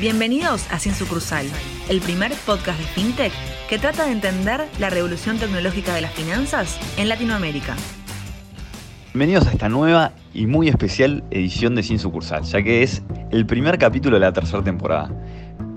[0.00, 1.44] Bienvenidos a Sin Sucursal,
[1.88, 3.32] el primer podcast de FinTech
[3.68, 7.74] que trata de entender la revolución tecnológica de las finanzas en Latinoamérica.
[9.12, 13.44] Bienvenidos a esta nueva y muy especial edición de Sin Sucursal, ya que es el
[13.44, 15.10] primer capítulo de la tercera temporada.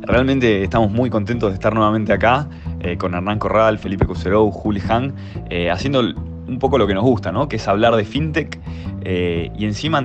[0.01, 2.47] Realmente estamos muy contentos de estar nuevamente acá
[2.81, 5.15] eh, con Hernán Corral, Felipe Cuserou, Juli Han,
[5.49, 7.49] eh, haciendo un poco lo que nos gusta, ¿no?
[7.49, 8.59] que es hablar de fintech
[9.03, 10.03] eh, y encima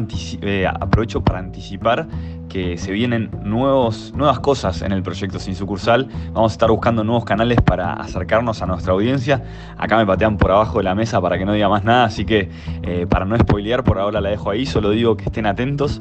[0.80, 2.06] aprovecho para anticipar
[2.48, 6.08] que se vienen nuevos, nuevas cosas en el proyecto Sin Sucursal.
[6.32, 9.44] Vamos a estar buscando nuevos canales para acercarnos a nuestra audiencia.
[9.76, 12.24] Acá me patean por abajo de la mesa para que no diga más nada, así
[12.24, 12.48] que
[12.82, 16.00] eh, para no spoilear, por ahora la dejo ahí, solo digo que estén atentos.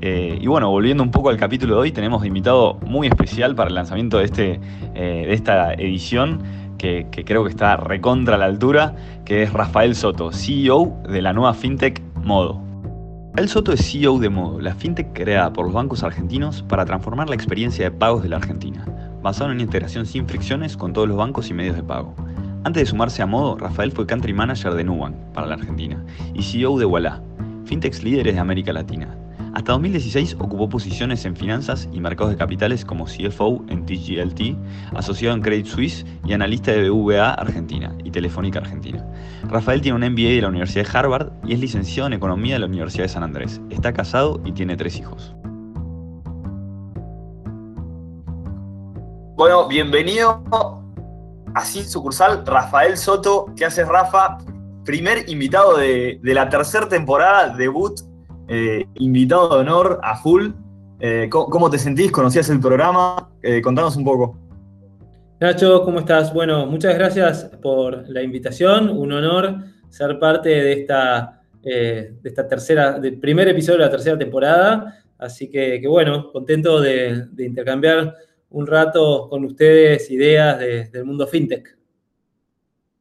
[0.00, 3.68] Eh, y bueno, volviendo un poco al capítulo de hoy, tenemos invitado muy especial para
[3.68, 4.60] el lanzamiento de, este,
[4.94, 6.60] eh, de esta edición.
[6.78, 8.94] Que, que creo que está recontra la altura,
[9.26, 12.60] que es Rafael Soto, CEO de la nueva FinTech Modo.
[13.36, 17.28] El Soto es CEO de Modo, la fintech creada por los bancos argentinos para transformar
[17.28, 18.84] la experiencia de pagos de la Argentina,
[19.22, 22.14] basado en una integración sin fricciones con todos los bancos y medios de pago.
[22.64, 26.04] Antes de sumarse a Modo, Rafael fue Country Manager de Nubank para la Argentina
[26.34, 27.22] y CEO de Walla,
[27.64, 29.16] fintechs líderes de América Latina.
[29.52, 34.56] Hasta 2016 ocupó posiciones en finanzas y mercados de capitales como CFO en TGLT,
[34.94, 39.04] asociado en Credit Suisse y analista de BVA Argentina y Telefónica Argentina.
[39.48, 42.60] Rafael tiene un MBA de la Universidad de Harvard y es licenciado en Economía de
[42.60, 43.60] la Universidad de San Andrés.
[43.70, 45.34] Está casado y tiene tres hijos.
[49.34, 50.44] Bueno, bienvenido
[51.54, 53.46] a Sin Sucursal, Rafael Soto.
[53.56, 54.38] ¿Qué haces, Rafa?
[54.84, 58.09] Primer invitado de, de la tercera temporada, debut
[58.52, 60.48] eh, invitado de honor a full.
[60.98, 62.10] Eh, ¿cómo, te sentís?
[62.10, 63.30] ¿Conocías el programa?
[63.42, 64.36] Eh, contanos un poco.
[65.38, 66.34] Nacho, ¿cómo estás?
[66.34, 68.90] Bueno, muchas gracias por la invitación.
[68.90, 74.18] Un honor ser parte de esta, de esta tercera, del primer episodio de la tercera
[74.18, 75.00] temporada.
[75.16, 78.16] Así que, bueno, contento de, intercambiar
[78.50, 81.78] un rato con ustedes ideas del mundo fintech.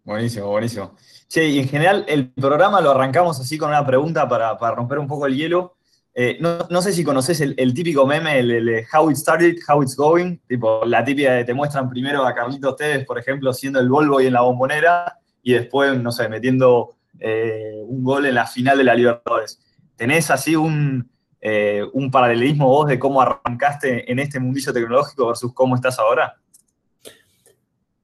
[0.03, 0.95] Buenísimo, buenísimo.
[1.29, 5.07] Che, y en general el programa lo arrancamos así con una pregunta para, romper un
[5.07, 5.75] poco el hielo.
[6.15, 10.37] Eh, no, sé si conoces el, típico meme, el, How It Started, How It's Going,
[10.47, 14.19] tipo la típica de te muestran primero a Carlitos Tevez, por ejemplo, siendo el Volvo
[14.19, 18.79] y en la bombonera, y después, no sé, metiendo eh, un gol en la final
[18.79, 19.61] de la Libertadores.
[19.95, 25.53] ¿Tenés así un, eh, un paralelismo vos de cómo arrancaste en este mundillo tecnológico versus
[25.53, 26.35] cómo estás ahora?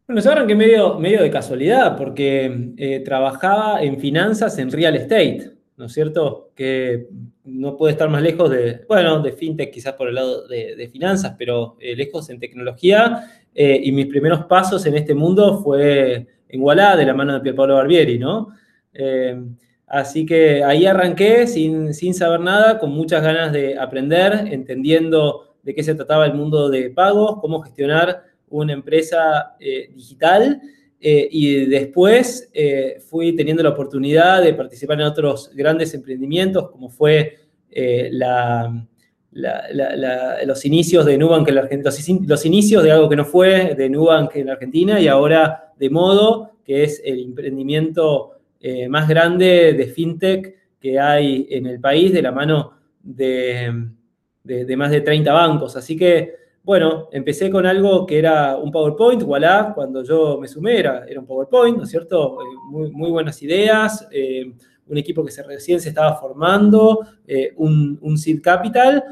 [0.07, 5.85] Bueno, se medio, medio de casualidad, porque eh, trabajaba en finanzas en real estate, ¿no
[5.85, 6.51] es cierto?
[6.55, 7.07] Que
[7.43, 11.33] no puede estar más lejos de, bueno, de fintech quizás por el lado de, finanzas,
[11.39, 13.31] pero eh, lejos en tecnología.
[13.55, 17.39] Eh, y mis primeros pasos en este mundo fue en Wallah, de la mano de
[17.39, 18.49] Pierpaolo Barbieri, ¿no?
[19.87, 25.73] así que ahí arranqué sin, sin saber nada, con muchas ganas de aprender, entendiendo de
[25.73, 30.61] qué se trataba el mundo de pagos, cómo gestionar una empresa eh, digital
[31.00, 36.89] eh, y después eh, fui teniendo la oportunidad de participar en otros grandes emprendimientos, como
[36.89, 37.39] fue
[40.45, 41.91] los inicios de Nubank en la Argentina,
[42.25, 45.89] los, inicios de algo que no fue de Nubank en la Argentina y ahora de
[45.89, 48.31] Modo, que es el emprendimiento
[48.88, 52.72] más grande de fintech que hay en el país, de la mano
[53.03, 53.89] de,
[54.44, 55.75] de más de 30 bancos.
[55.75, 60.80] Así que bueno, empecé con algo que era un PowerPoint, voilà, cuando yo me sumé
[60.80, 62.42] era, un PowerPoint, ¿no es cierto?
[62.42, 64.52] Eh, muy, buenas ideas, eh,
[64.88, 69.03] un equipo que recién se estaba formando, eh, un, un, seed capital,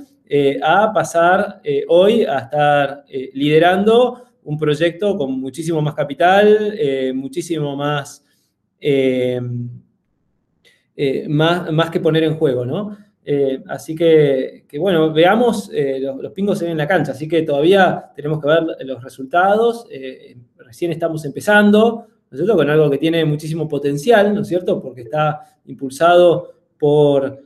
[0.63, 6.73] a pasar hoy a estar liderando un proyecto con muchísimo más capital,
[7.13, 8.25] muchísimo más,
[11.27, 12.97] más, más que poner en juego, ¿no?
[13.25, 17.43] Eh, así que, bueno, veamos, eh, los, pingos se ven en la cancha, así que
[17.43, 19.87] todavía tenemos que ver los resultados.
[19.89, 22.55] Eh, recién estamos empezando, ¿no es cierto?
[22.55, 24.81] Con algo que tiene muchísimo potencial, ¿no es cierto?
[24.81, 27.43] Porque está impulsado por,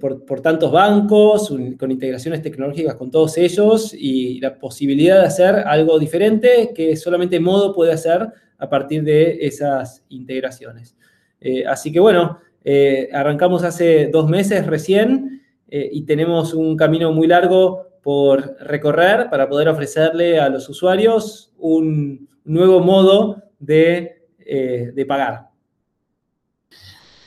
[0.00, 5.98] por, tantos bancos, con integraciones tecnológicas con todos ellos y la posibilidad de hacer algo
[5.98, 8.28] diferente que solamente Modo puede hacer
[8.58, 10.96] a partir de esas integraciones.
[11.66, 17.26] así que bueno, eh, arrancamos hace dos meses recién eh, y tenemos un camino muy
[17.26, 25.06] largo por recorrer para poder ofrecerle a los usuarios un nuevo modo de, eh, de
[25.06, 25.48] pagar.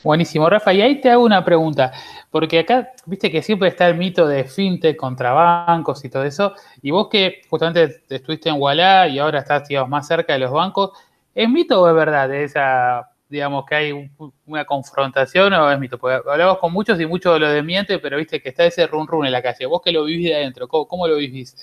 [0.03, 0.73] Buenísimo, Rafa.
[0.73, 1.91] Y ahí te hago una pregunta,
[2.31, 6.55] porque acá, viste que siempre está el mito de fintech contra bancos y todo eso,
[6.81, 10.91] y vos que justamente estuviste en Wallah y ahora estás más cerca de los bancos,
[11.35, 14.11] ¿es mito o es verdad esa digamos, que hay
[14.45, 15.97] una confrontación o es mito?
[15.97, 19.25] Porque hablamos con muchos y muchos lo desmiente, pero viste que está ese run run
[19.25, 19.65] en la calle.
[19.65, 21.55] Vos que lo vivís de adentro, ¿cómo, lo vivís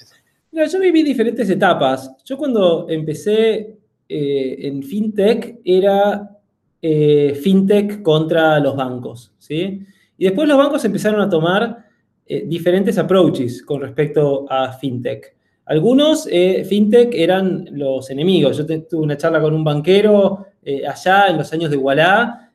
[0.51, 2.17] yo viví diferentes etapas.
[2.25, 3.79] Yo cuando empecé
[4.09, 6.37] eh, en FinTech era
[6.81, 9.85] eh, FinTech contra los bancos, ¿sí?
[10.17, 11.85] Y después los bancos empezaron a tomar
[12.27, 15.37] eh, diferentes approaches con respecto a FinTech.
[15.69, 18.57] Algunos FinTech eran los enemigos.
[18.57, 20.47] Yo tuve una charla con un banquero
[20.89, 22.51] allá en los años de Wallah,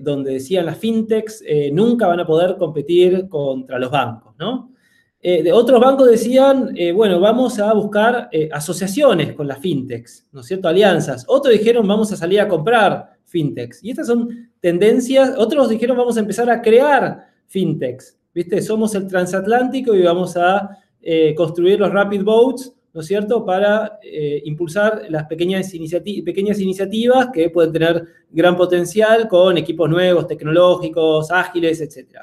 [0.00, 4.34] donde decían las FinTechs nunca van a poder competir contra los bancos.
[5.28, 10.28] Eh, de otros bancos decían, eh, bueno, vamos a buscar eh, asociaciones con las fintechs,
[10.30, 10.68] ¿no es cierto?
[10.68, 11.24] Alianzas.
[11.26, 13.82] Otros dijeron, vamos a salir a comprar fintechs.
[13.82, 15.34] Y estas son tendencias.
[15.36, 18.16] Otros dijeron, vamos a empezar a crear fintechs.
[18.32, 18.62] ¿Viste?
[18.62, 20.70] Somos el transatlántico y vamos a
[21.36, 23.98] construir los rapid boats, ¿no es cierto?, para
[24.44, 25.72] impulsar las pequeñas,
[26.24, 32.22] pequeñas iniciativas que pueden tener gran potencial con equipos nuevos, tecnológicos, ágiles, etc.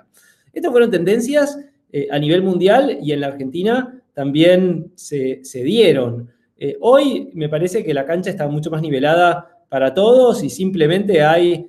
[0.54, 1.58] Estas fueron tendencias
[1.96, 6.28] eh, a nivel mundial y en la Argentina también se, dieron.
[6.58, 11.22] Eh, hoy me parece que la cancha está mucho más nivelada para todos y simplemente
[11.22, 11.68] hay,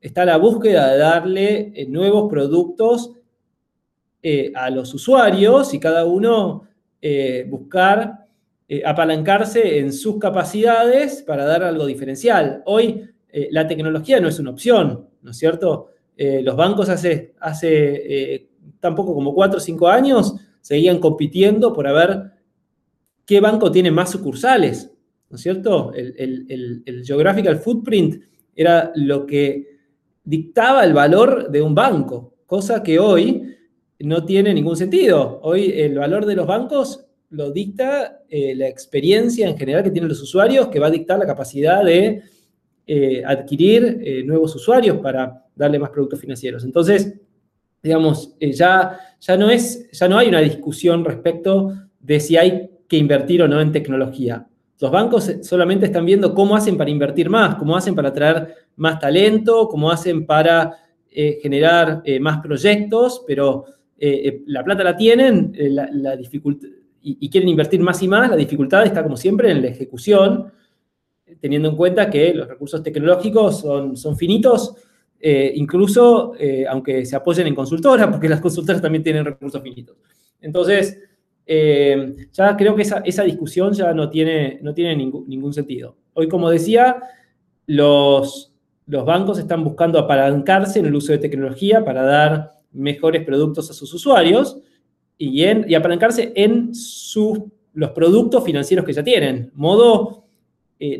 [0.00, 3.12] está la búsqueda de darle eh, nuevos productos
[4.54, 6.64] a los usuarios y cada uno
[7.48, 8.26] buscar
[8.84, 12.62] apalancarse en sus capacidades para dar algo diferencial.
[12.66, 13.08] Hoy
[13.50, 15.90] la tecnología no es una opción, ¿no es cierto?
[16.16, 18.48] los bancos hace, hace
[18.80, 22.32] tampoco como cuatro o cinco años, seguían compitiendo por ver
[23.24, 24.90] qué banco tiene más sucursales,
[25.30, 25.92] ¿no es cierto?
[25.94, 28.22] El, geographical footprint
[28.54, 29.76] era lo que
[30.24, 33.55] dictaba el valor de un banco, cosa que hoy
[34.00, 35.40] no tiene ningún sentido.
[35.42, 40.08] Hoy el valor de los bancos lo dicta eh, la experiencia en general que tienen
[40.08, 42.22] los usuarios, que va a dictar la capacidad de
[42.86, 46.64] eh, adquirir eh, nuevos usuarios para darle más productos financieros.
[46.64, 47.14] Entonces,
[47.82, 52.96] digamos, ya, ya, no es, ya no hay una discusión respecto de si hay que
[52.96, 54.46] invertir o no en tecnología.
[54.78, 59.00] Los bancos solamente están viendo cómo hacen para invertir más, cómo hacen para traer más
[59.00, 60.76] talento, cómo hacen para
[61.08, 63.64] generar más proyectos, pero
[63.98, 66.68] la plata la tienen la, dificultad,
[67.02, 70.52] y, quieren invertir más y más, la dificultad está como siempre en la ejecución,
[71.40, 74.74] teniendo en cuenta que los recursos tecnológicos son, son finitos
[75.18, 79.96] eh, incluso eh, aunque se apoyen en consultoras, porque las consultoras también tienen recursos finitos.
[80.40, 81.02] Entonces,
[81.46, 85.96] eh, ya creo que esa, discusión ya no tiene, no tiene ningún, sentido.
[86.12, 86.98] Hoy, como decía,
[87.66, 88.52] los,
[88.86, 93.74] los bancos están buscando apalancarse en el uso de tecnología para dar mejores productos a
[93.74, 94.58] sus usuarios
[95.18, 97.40] y, en, y apalancarse en sus,
[97.72, 99.50] los productos financieros que ya tienen.
[99.54, 100.24] Modo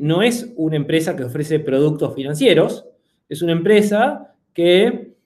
[0.01, 2.87] no es una empresa que ofrece productos financieros,
[3.29, 5.17] es una empresa que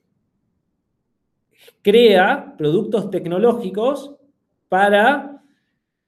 [1.82, 4.16] crea productos tecnológicos
[4.68, 5.42] para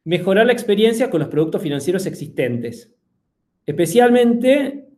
[0.05, 2.93] mejorar la experiencia con los productos financieros existentes,
[3.67, 4.89] especialmente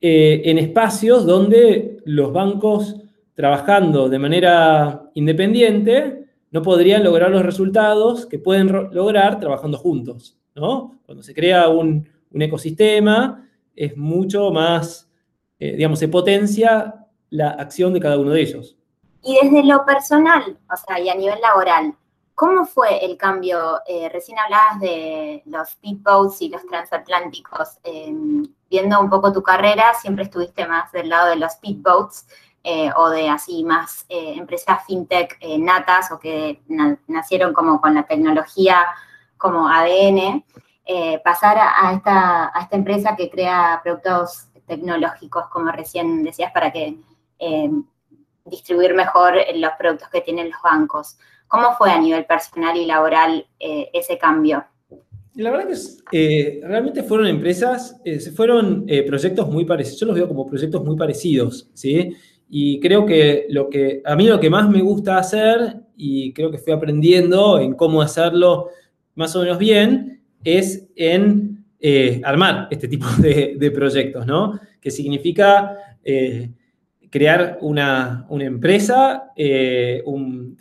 [0.00, 2.96] eh, en espacios donde los bancos
[3.36, 10.36] trabajando de manera independiente no podrían lograr los resultados que pueden lograr trabajando juntos.
[10.56, 10.98] ¿no?
[11.06, 15.06] Cuando se crea un ecosistema es mucho más
[15.58, 18.76] eh, digamos, se potencia la acción de cada uno de ellos.
[19.22, 21.94] Y desde lo personal, o sea, y a nivel laboral,
[22.34, 23.80] ¿cómo fue el cambio?
[23.86, 27.78] Eh, recién hablabas de los speedboats y los transatlánticos.
[27.82, 32.26] Em, viendo un poco tu carrera, siempre estuviste más del lado de los speedboats
[32.66, 36.60] eh, o de así más empresas fintech natas o que
[37.06, 38.84] nacieron como con la tecnología
[39.36, 40.44] como ADN.
[41.24, 46.96] pasar a, esta, a esta empresa que crea productos tecnológicos, como recién decías, para que
[47.38, 47.70] eh,
[48.44, 51.18] distribuir mejor los productos que tienen los bancos.
[51.48, 54.64] ¿Cómo fue a nivel personal y laboral eh, ese cambio?
[55.34, 55.68] La verdad
[56.10, 58.00] que eh, realmente fueron empresas,
[58.34, 62.16] fueron proyectos muy parecidos, yo los veo como proyectos muy parecidos, ¿sí?
[62.48, 66.50] Y creo que lo que, a mí lo que más me gusta hacer, y creo
[66.50, 68.68] que fui aprendiendo en cómo hacerlo
[69.14, 74.58] más o menos bien, es en eh, armar este tipo de, proyectos, ¿no?
[74.80, 76.50] Que significa eh,
[77.10, 80.56] crear una, empresa, eh, un,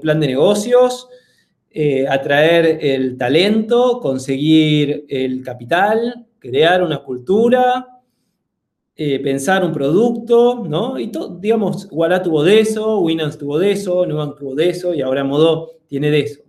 [0.00, 1.08] plan de negocios,
[2.08, 7.93] atraer el talento, conseguir el capital, crear una cultura,
[8.96, 10.98] pensar un producto, ¿no?
[10.98, 14.94] Y todo, digamos, Walla tuvo de eso, Winans tuvo de eso, Nubank tuvo de eso
[14.94, 16.42] y ahora Modo tiene de eso.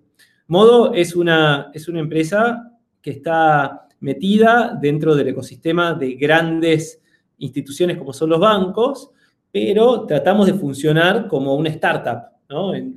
[0.47, 2.71] Modo es una, es una empresa
[3.01, 7.01] que está metida dentro del ecosistema de grandes
[7.39, 9.09] instituciones como son los bancos,
[9.51, 12.75] pero tratamos de funcionar como una startup, ¿no?
[12.75, 12.95] En,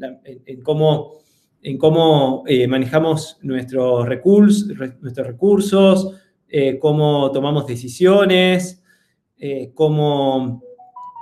[0.63, 1.15] cómo,
[1.63, 4.69] en cómo eh, manejamos nuestros recursos,
[5.01, 6.15] nuestros recursos
[6.51, 8.78] eh, cómo tomamos decisiones,
[9.39, 10.63] eh, cómo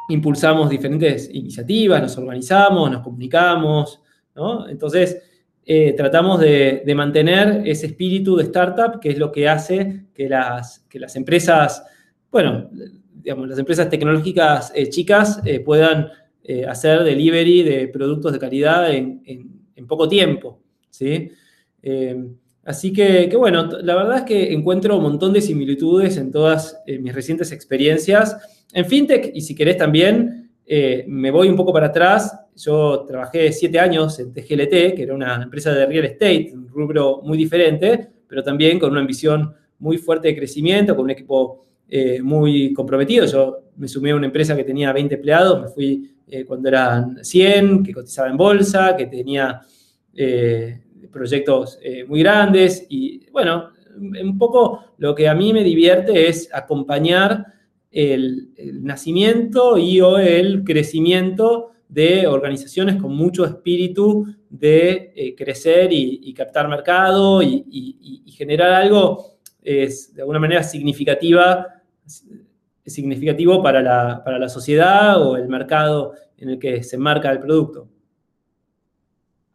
[0.09, 4.01] impulsamos diferentes iniciativas, nos organizamos, nos comunicamos,
[4.35, 4.69] ¿no?
[4.69, 5.23] Entonces,
[5.97, 11.01] tratamos de, mantener ese espíritu de startup, que es lo que hace que las, que
[11.01, 11.85] las empresas,
[12.31, 12.71] bueno,
[13.27, 16.09] digamos, las empresas tecnológicas eh, chicas eh, puedan
[16.45, 19.57] eh, hacer delivery de productos de calidad en,
[19.89, 20.61] poco tiempo.
[20.91, 21.31] ¿sí?
[22.67, 27.15] Así que, bueno, la verdad es que encuentro un montón de similitudes en todas mis
[27.15, 28.37] recientes experiencias.
[28.73, 30.51] En FinTech, y si querés también,
[31.07, 32.39] me voy un poco para atrás.
[32.57, 37.21] Yo trabajé siete años en TGLT, que era una empresa de real estate, un rubro
[37.23, 42.21] muy diferente, pero también con una ambición muy fuerte de crecimiento, con un equipo eh,
[42.23, 43.27] muy comprometido.
[43.27, 47.25] Yo me sumé a una empresa que tenía 20 empleados, me fui eh, cuando eran
[47.25, 49.61] 100, que cotizaba en bolsa, que tenía
[50.15, 50.81] eh,
[51.11, 57.47] proyectos muy grandes y bueno, un poco lo que a mí me divierte es acompañar
[57.91, 66.69] el, nacimiento y o el crecimiento de organizaciones con mucho espíritu de crecer y, captar
[66.69, 71.67] mercado y, generar algo es de alguna manera significativa
[72.87, 77.89] significativo para la, sociedad o el mercado en el que se marca el producto.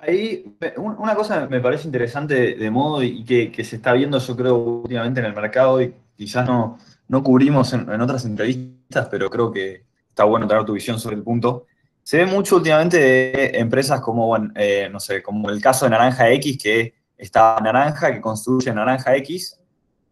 [0.01, 4.55] Ahí, una cosa me parece interesante de modo y que, se está viendo, yo creo,
[4.57, 9.83] últimamente en el mercado y quizás no, no cubrimos en, otras entrevistas, pero creo que
[10.09, 11.67] está bueno tener tu visión sobre el punto.
[12.03, 16.31] Se ve mucho últimamente de empresas como, eh, no sé, como el caso de Naranja
[16.31, 19.59] X, que está Naranja, que construye Naranja X,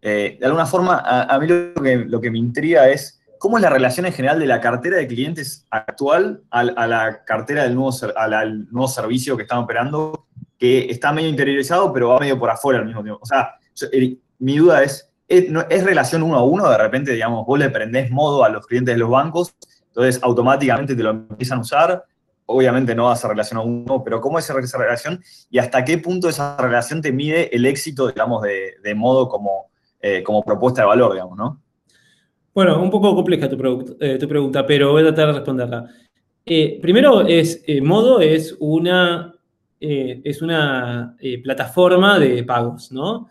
[0.01, 4.05] eh, de alguna forma, a, mí lo que, me intriga es cómo es la relación
[4.05, 8.87] en general de la cartera de clientes actual a, la cartera del nuevo, al nuevo
[8.87, 10.27] servicio que están operando,
[10.57, 13.21] que está medio interiorizado, pero va medio por afuera al mismo tiempo.
[13.23, 13.55] O sea,
[14.39, 16.69] mi duda es, ¿es, relación uno a uno?
[16.69, 19.55] De repente, digamos, vos le prendés modo a los clientes de los bancos,
[19.87, 22.03] entonces automáticamente te lo empiezan a usar.
[22.45, 25.23] Obviamente no a relación a uno, pero ¿cómo es esa relación?
[25.51, 29.69] Y hasta qué punto esa relación te mide el éxito, digamos, de, de modo como
[30.01, 31.61] eh, como propuesta de valor, digamos, ¿no?
[32.53, 33.55] Bueno, un poco compleja tu,
[33.99, 35.89] eh, pregunta, pero voy a tratar de responderla.
[36.45, 39.35] Eh, primero, es, Modo es una,
[39.79, 43.29] es una plataforma de pagos, ¿no?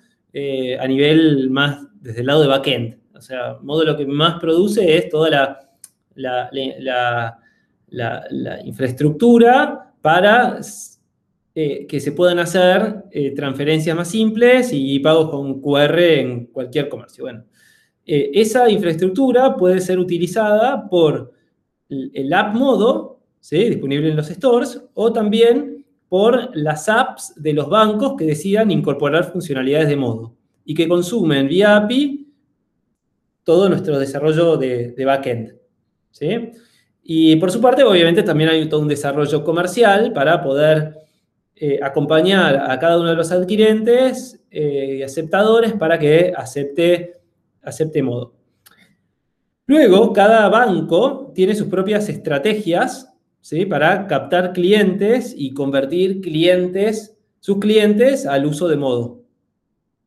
[0.80, 2.96] a nivel más desde el lado de backend.
[3.14, 5.58] O sea, Modo lo que más produce es toda
[6.14, 6.48] la,
[7.90, 10.60] la infraestructura para
[11.60, 16.88] eh, que se puedan hacer eh, transferencias más simples y pagos con QR en cualquier
[16.88, 17.24] comercio.
[17.24, 17.44] Bueno,
[18.08, 21.32] eh, esa infraestructura puede ser utilizada por
[21.88, 28.14] el app modo, disponible en los stores, o también por las apps de los bancos
[28.18, 30.34] que decidan incorporar funcionalidades de modo
[30.64, 32.26] y que consumen vía API
[33.44, 35.54] todo nuestro desarrollo de, de backend.
[36.10, 36.50] ¿sí?
[37.02, 40.94] Y por su parte, obviamente, también hay todo un desarrollo comercial para poder
[41.56, 47.17] eh, acompañar a cada uno de los adquirentes eh, y aceptadores para que acepte,
[47.62, 48.34] acepte modo.
[49.66, 53.66] Luego, cada banco tiene sus propias estrategias ¿sí?
[53.66, 59.24] para captar clientes y convertir clientes, sus clientes al uso de modo.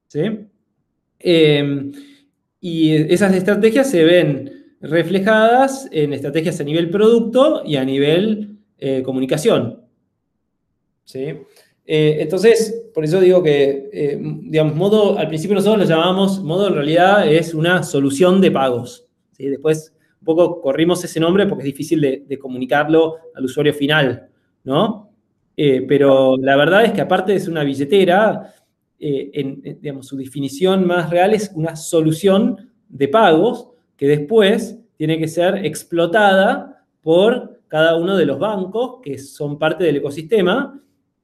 [0.08, 0.48] ¿sí?
[1.20, 1.91] Em,
[2.60, 9.03] y esas estrategias se ven reflejadas en estrategias a nivel producto y a nivel eh,
[9.03, 9.86] comunicación.
[11.05, 11.36] ¿sí?
[11.93, 16.69] Eh, entonces, por eso digo que, eh, digamos, modo, al principio nosotros lo llamamos, modo
[16.69, 19.10] en realidad es una solución de pagos.
[19.33, 19.50] ¿sí?
[19.50, 24.29] Después, un poco corrimos ese nombre porque es difícil de, comunicarlo al usuario final,
[24.63, 25.10] ¿no?
[25.57, 28.53] Eh, pero la verdad es que aparte ser una billetera,
[28.98, 33.67] en, digamos, su definición más real es una solución de pagos
[33.98, 39.83] que después tiene que ser explotada por cada uno de los bancos que son parte
[39.83, 40.81] del ecosistema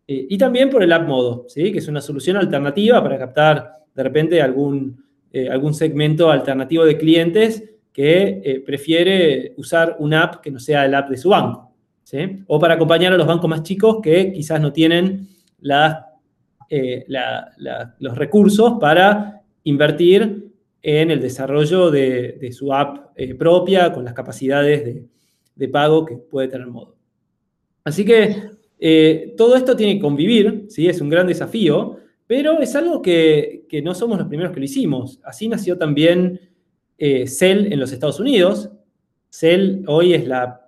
[0.08, 1.72] eh, y también por el app modo, ¿sí?
[1.72, 6.98] que es una solución alternativa para captar de repente algún, eh, algún segmento alternativo de
[6.98, 11.74] clientes que eh, prefiere usar una app que no sea el app de su banco.
[12.04, 12.44] ¿sí?
[12.48, 15.28] O para acompañar a los bancos más chicos que quizás no tienen
[18.00, 25.06] los recursos para invertir en el desarrollo de, su app propia con las capacidades de,
[25.56, 26.96] de pago que puede tener modo.
[27.84, 30.88] Así que eh, todo esto tiene que convivir, ¿sí?
[30.88, 35.20] es un gran desafío, pero es algo que, no somos los primeros que lo hicimos.
[35.24, 36.40] Así nació también
[36.98, 38.72] eh, Cell en los Estados Unidos,
[39.30, 40.62] Cell hoy es la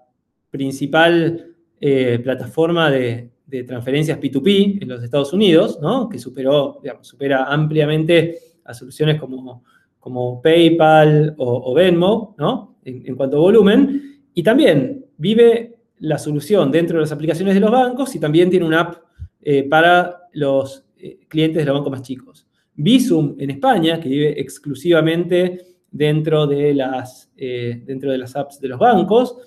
[0.49, 3.31] principal eh, plataforma de,
[3.65, 5.79] transferencias P2P en los Estados Unidos,
[6.11, 9.63] que superó, supera ampliamente a soluciones como,
[9.99, 12.35] como PayPal o, Venmo,
[12.83, 14.21] en, cuanto a volumen.
[14.35, 18.65] Y también vive la solución dentro de las aplicaciones de los bancos y también tiene
[18.65, 18.95] una app
[19.41, 22.47] eh, para los eh, clientes de los bancos más chicos.
[22.75, 28.67] Visum en España, que vive exclusivamente dentro de las, eh, dentro de las apps de
[28.69, 29.37] los bancos.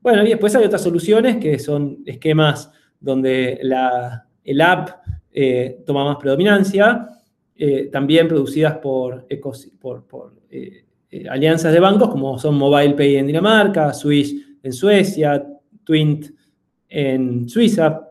[0.00, 2.70] bueno, y después hay otras soluciones que son esquemas
[3.00, 4.90] donde la, el app
[5.84, 7.08] toma más predominancia,
[7.90, 9.26] también producidas por,
[9.80, 10.34] por, por
[11.28, 15.46] alianzas de bancos como son Mobile Pay en Dinamarca, Swish en Suecia,
[15.84, 16.26] Twint
[16.88, 18.08] en Suiza.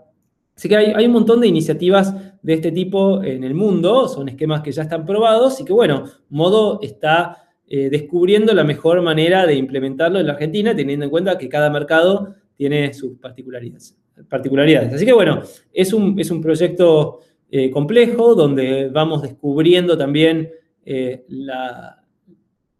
[0.55, 4.61] Así que hay, un montón de iniciativas de este tipo en el mundo, son esquemas
[4.61, 9.55] que ya están probados y que, bueno, Modo está eh, descubriendo la mejor manera de
[9.55, 13.97] implementarlo en la Argentina, teniendo en cuenta que cada mercado tiene sus particularidades.
[14.29, 14.93] particularidades.
[14.93, 15.41] Así que, bueno,
[15.73, 20.51] es un, es un proyecto eh, complejo donde vamos descubriendo también
[20.85, 22.02] eh, la,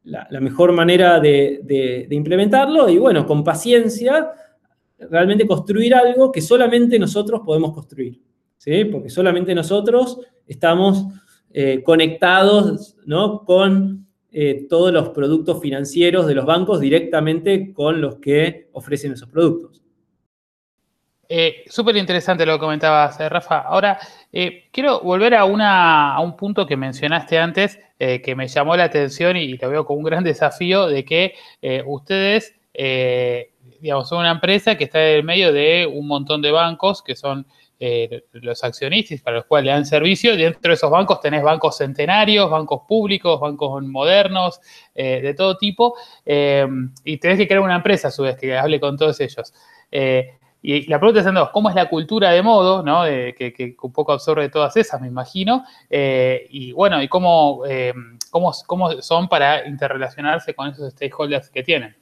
[0.03, 4.31] la, mejor manera de, implementarlo y bueno, con paciencia,
[4.97, 8.21] realmente construir algo que solamente nosotros podemos construir,
[8.57, 8.85] ¿sí?
[8.85, 11.05] Porque solamente nosotros estamos
[11.51, 13.43] eh, conectados ¿no?
[13.45, 19.29] con eh, todos los productos financieros de los bancos directamente con los que ofrecen esos
[19.29, 19.82] productos.
[21.35, 23.61] Eh, Súper interesante lo que comentabas, Rafa.
[23.61, 23.97] Ahora,
[24.71, 29.57] quiero volver a, un punto que mencionaste antes, eh, que me llamó la atención y
[29.57, 33.49] lo veo como un gran desafío de que eh, ustedes, eh,
[33.81, 37.15] digamos, son una empresa que está en el medio de un montón de bancos que
[37.15, 37.47] son
[38.33, 40.37] los accionistas para los cuales le dan servicio.
[40.37, 44.61] Dentro de esos bancos tenés bancos centenarios, bancos públicos, bancos modernos,
[44.95, 48.95] de todo tipo, y tenés que crear una empresa a su vez que hable con
[48.95, 49.51] todos ellos.
[50.65, 53.03] Y la pregunta es, ¿cómo es la cultura de modo, ¿no?
[53.03, 55.65] que, un poco absorbe todas esas, me imagino?
[55.89, 57.93] Eh, y bueno, ¿y cómo, eh,
[58.31, 61.93] cómo, cómo, son para interrelacionarse con esos stakeholders que tienen?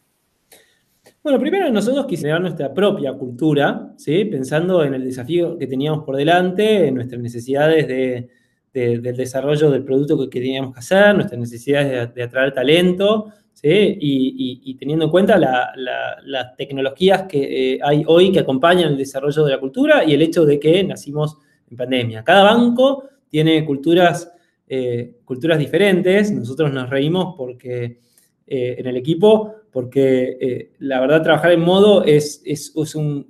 [1.24, 4.26] Bueno, primero nosotros quisimos nuestra propia cultura, ¿sí?
[4.26, 8.30] pensando en el desafío que teníamos por delante, en nuestras necesidades de,
[8.74, 13.34] del desarrollo del producto que, teníamos que hacer, nuestras necesidades de atraer talento,
[13.64, 19.52] y, teniendo en cuenta las tecnologías que eh, hay hoy que acompañan el desarrollo de
[19.52, 21.38] la cultura y el hecho de que nacimos
[21.70, 22.24] en pandemia.
[22.24, 24.32] Cada banco tiene culturas,
[24.68, 28.00] eh, culturas diferentes, nosotros nos reímos porque
[28.48, 32.74] eh, en el equipo, porque la verdad trabajar en modo es, es,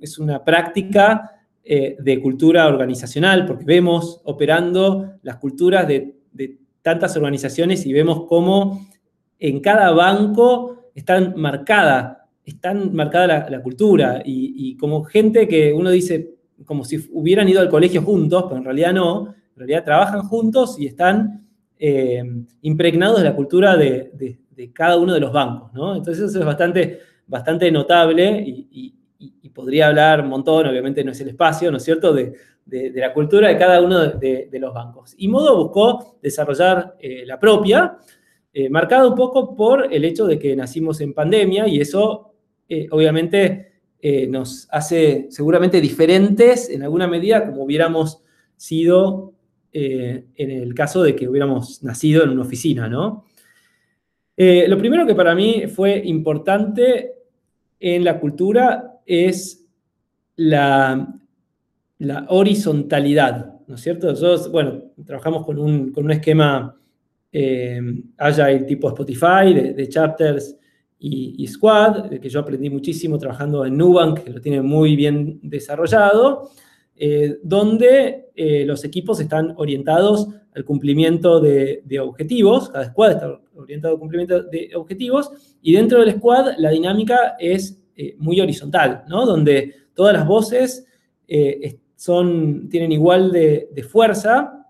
[0.00, 1.30] es una práctica
[1.64, 8.84] de cultura organizacional, porque vemos operando las culturas de, de tantas organizaciones y vemos cómo
[9.42, 16.36] en cada banco están marcada, están marcada la, cultura y, como gente que uno dice,
[16.64, 20.76] como si hubieran ido al colegio juntos, pero en realidad no, en realidad trabajan juntos
[20.78, 21.44] y están
[21.76, 22.22] eh,
[22.60, 24.38] impregnados de la cultura de,
[24.72, 25.96] cada uno de los bancos, ¿no?
[25.96, 28.94] Entonces eso es bastante, bastante notable y,
[29.52, 32.32] podría hablar un montón, obviamente no es el espacio, ¿no es cierto?, de,
[32.94, 35.14] la cultura de cada uno de, los bancos.
[35.18, 37.98] Y Modo buscó desarrollar eh, la propia,
[38.54, 42.34] eh, marcado un poco por el hecho de que nacimos en pandemia y eso
[42.68, 48.22] eh, obviamente eh, nos hace seguramente diferentes en alguna medida como hubiéramos
[48.56, 49.34] sido
[49.74, 53.24] en el caso de que hubiéramos nacido en una oficina, ¿no?
[54.36, 57.14] lo primero que para mí fue importante
[57.80, 59.64] en la cultura es
[60.36, 61.14] la,
[62.00, 64.08] la horizontalidad, ¿no es cierto?
[64.08, 66.76] Nosotros, bueno, trabajamos con un, con un esquema
[67.32, 67.80] eh,
[68.18, 70.56] el tipo Spotify, de, chapters
[70.98, 76.50] y, squad, que yo aprendí muchísimo trabajando en Nubank, que lo tiene muy bien desarrollado,
[76.94, 83.94] eh, donde eh, los equipos están orientados al cumplimiento de, objetivos, cada squad está orientado
[83.94, 85.30] al cumplimiento de objetivos,
[85.62, 89.26] y dentro del squad la dinámica es eh, muy horizontal, ¿no?
[89.26, 90.86] donde todas las voces
[91.96, 94.66] son, tienen igual de, de fuerza.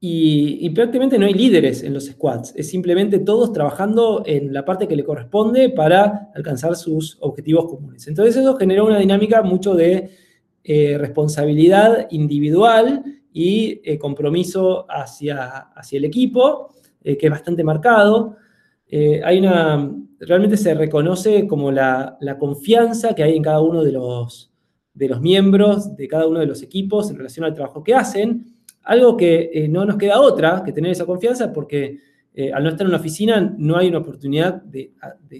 [0.00, 4.86] Y, prácticamente no hay líderes en los squads, es simplemente todos trabajando en la parte
[4.86, 8.06] que le corresponde para alcanzar sus objetivos comunes.
[8.06, 10.10] Entonces eso generó una dinámica mucho de
[10.62, 16.68] eh, responsabilidad individual y eh, compromiso hacia, hacia el equipo,
[17.02, 18.36] eh, que es bastante marcado.
[19.24, 23.92] hay una, realmente se reconoce como la, la, confianza que hay en cada uno de
[23.92, 24.52] los,
[24.94, 28.57] de los miembros de cada uno de los equipos en relación al trabajo que hacen
[28.88, 31.98] algo que eh, no nos queda otra que tener esa confianza porque
[32.34, 34.92] eh, al no estar en una oficina no hay una oportunidad de,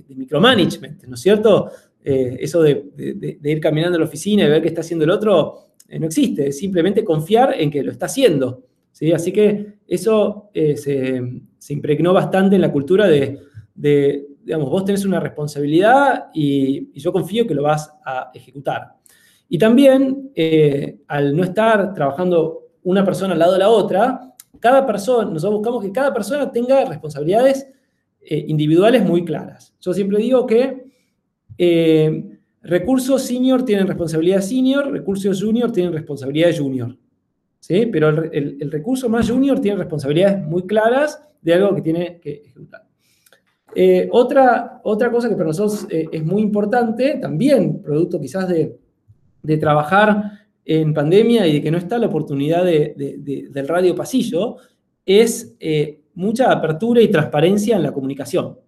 [0.08, 1.70] micromanagement, ¿no es cierto?
[2.04, 5.64] Eh, eso de, ir caminando a la oficina y ver qué está haciendo el otro
[5.98, 8.64] no existe, es simplemente confiar en que lo está haciendo.
[8.92, 9.11] ¿sí?
[9.12, 11.22] Así que eso se,
[11.70, 17.54] impregnó bastante en la cultura de, digamos, vos tenés una responsabilidad y yo confío que
[17.54, 18.96] lo vas a ejecutar.
[19.48, 20.30] Y también,
[21.06, 25.84] al no estar trabajando una persona al lado de la otra, cada persona, nosotros buscamos
[25.84, 27.68] que cada persona tenga responsabilidades
[28.20, 29.74] eh, individuales muy claras.
[29.80, 30.84] Yo siempre digo que
[31.56, 36.96] eh, recursos senior tienen responsabilidad senior, recursos junior tienen responsabilidad junior.
[37.60, 37.86] ¿sí?
[37.86, 42.84] Pero el, recurso más junior tiene responsabilidades muy claras de algo que tiene que ejecutar.
[43.74, 48.78] Eh, otra, otra cosa que para nosotros es muy importante, también producto quizás de,
[49.42, 54.57] de trabajar en pandemia y de que no está la oportunidad del radio pasillo,
[55.07, 58.59] es eh, mucha apertura y transparencia en la comunicación.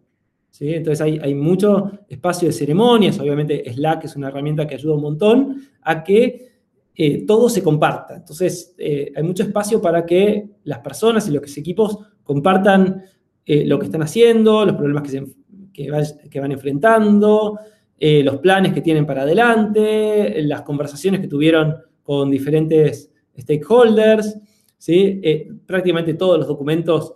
[0.58, 5.62] Entonces hay, mucho espacio de ceremonias, obviamente Slack es una herramienta que ayuda un montón
[5.82, 6.48] a que
[6.94, 8.16] eh, todo se comparta.
[8.16, 13.02] Entonces eh, hay mucho espacio para que las personas y los equipos compartan
[13.46, 15.10] lo que están haciendo, los problemas
[15.72, 15.90] que,
[16.30, 17.58] que van enfrentando,
[17.98, 21.74] los planes que tienen para adelante, las conversaciones que tuvieron
[22.10, 24.36] con diferentes stakeholders,
[24.76, 25.20] ¿sí?
[25.22, 27.14] Eh, prácticamente todos los documentos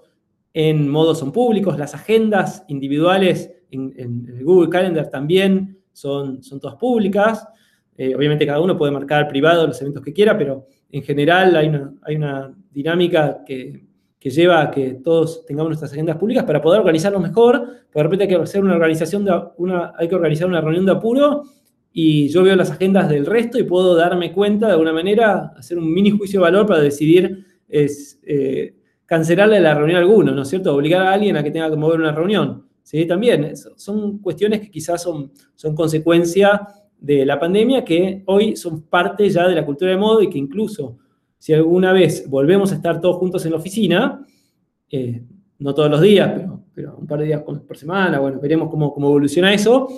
[0.52, 7.44] en modo son públicos, las agendas individuales en, Google Calendar también son, son todas públicas.
[7.96, 11.66] Eh, obviamente cada uno puede marcar privado los eventos que quiera, pero en general hay
[11.66, 13.88] una, hay una dinámica que,
[14.20, 17.58] lleva a que todos tengamos nuestras agendas públicas para poder organizarnos mejor,
[17.90, 19.26] porque de repente hay que hacer una organización
[19.98, 21.42] hay que organizar una reunión de apuro
[21.96, 25.78] y yo veo las agendas del resto y puedo darme cuenta de alguna manera, hacer
[25.78, 28.74] un mini juicio de valor para decidir eh,
[29.06, 30.74] cancelarle la reunión a alguno, ¿no es cierto?
[30.74, 32.66] Obligar a alguien a que tenga que mover una reunión.
[32.82, 33.06] ¿sí?
[33.06, 36.66] También son cuestiones que quizás son, son consecuencia
[36.98, 40.38] de la pandemia que hoy son parte ya de la cultura de modo y que
[40.38, 40.98] incluso
[41.38, 44.26] si alguna vez volvemos a estar todos juntos en la oficina,
[44.90, 45.22] eh,
[45.60, 48.92] no todos los días, pero, pero, un par de días por semana, bueno, veremos cómo,
[48.92, 49.88] cómo evoluciona eso,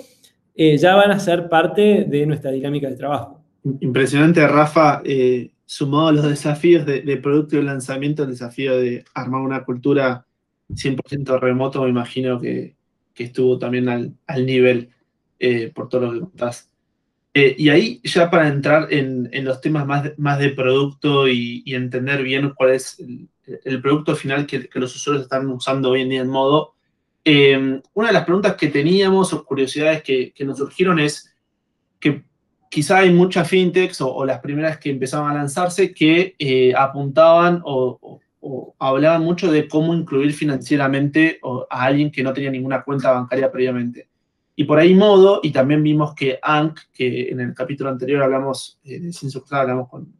[0.59, 3.43] eh, ya van a ser parte de nuestra dinámica de trabajo.
[3.79, 9.41] Impresionante, Rafa, eh, sumado a los desafíos de, producto y lanzamiento, el desafío de armar
[9.41, 10.25] una cultura
[10.69, 12.75] 100% remoto, me imagino que,
[13.15, 14.89] estuvo también al, nivel
[15.39, 16.71] eh, por todo lo que contás.
[17.33, 19.85] y ahí ya para entrar en, los temas
[20.17, 25.23] más de, producto y, entender bien cuál es el, producto final que, que, los usuarios
[25.23, 26.76] están usando hoy en día en modo,
[27.29, 31.35] Em, una de las preguntas que teníamos o curiosidades que, nos surgieron es
[31.99, 32.23] que
[32.71, 38.21] quizá hay muchas fintechs o, las primeras que empezaban a lanzarse que eh, apuntaban o,
[38.79, 44.07] hablaban mucho de cómo incluir financieramente a alguien que no tenía ninguna cuenta bancaria previamente.
[44.55, 48.79] Y por ahí modo, y también vimos que ANC, que en el capítulo anterior hablamos,
[48.85, 50.13] eh, Sin hablamos con,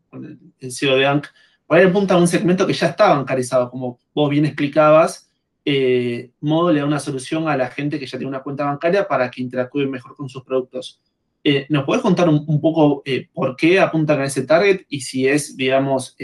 [0.60, 1.28] el, CEO de ANC,
[1.66, 5.27] por ahí apunta a un segmento que ya está bancarizado, como vos bien explicabas,
[5.70, 9.06] eh, Modo le da una solución a la gente que ya tiene una cuenta bancaria
[9.06, 11.02] para que interactúe mejor con sus productos.
[11.44, 15.28] Eh, ¿Nos puedes contar un, poco eh, por qué apuntan a ese target y si
[15.28, 16.16] es, digamos,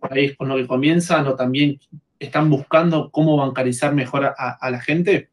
[0.00, 1.78] por ahí es con lo que comienzan o también
[2.18, 5.28] están buscando cómo bancarizar mejor a, la gente?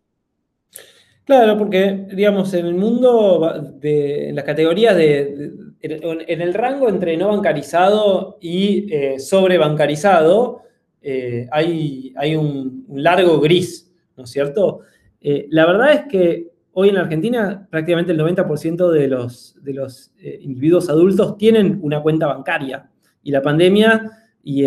[1.23, 7.29] Claro, porque, digamos, en el mundo, de, las categorías de, en el rango entre no
[7.29, 10.66] bancarizado y sobre bancarizado,
[11.09, 14.81] eh, hay, un, largo gris, ¿no es cierto?
[15.21, 20.11] Eh, la verdad es que hoy en Argentina prácticamente el 90% de los, de los
[20.19, 22.89] eh, individuos adultos tienen una cuenta bancaria
[23.23, 24.11] y la pandemia
[24.43, 24.65] y,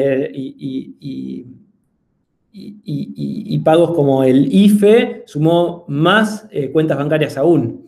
[2.53, 7.87] y, pagos como el IFE sumó más cuentas bancarias aún.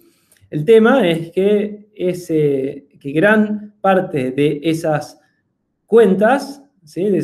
[0.50, 5.18] El tema es que, ese, que gran parte de esas
[5.86, 6.61] cuentas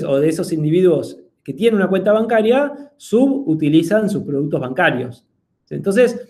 [0.07, 5.25] o de esos individuos que tienen una cuenta bancaria, subutilizan sus productos bancarios.
[5.71, 6.21] Entonces,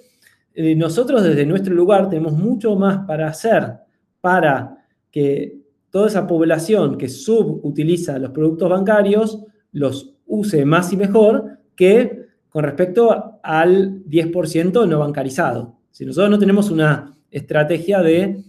[0.55, 3.75] eh, nosotros desde nuestro lugar tenemos mucho más para hacer
[4.21, 5.59] para que
[5.91, 12.65] toda esa población que subutiliza los productos bancarios los use más y mejor que con
[12.65, 15.79] respecto al 10% no bancarizado.
[15.91, 18.43] Si nosotros no tenemos una estrategia de,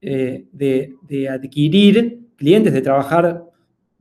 [0.00, 3.44] eh, de, de adquirir clientes, de trabajar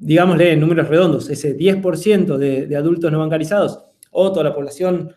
[0.02, 5.14] digámosle en números redondos, ese 10% de, adultos no bancarizados o toda la población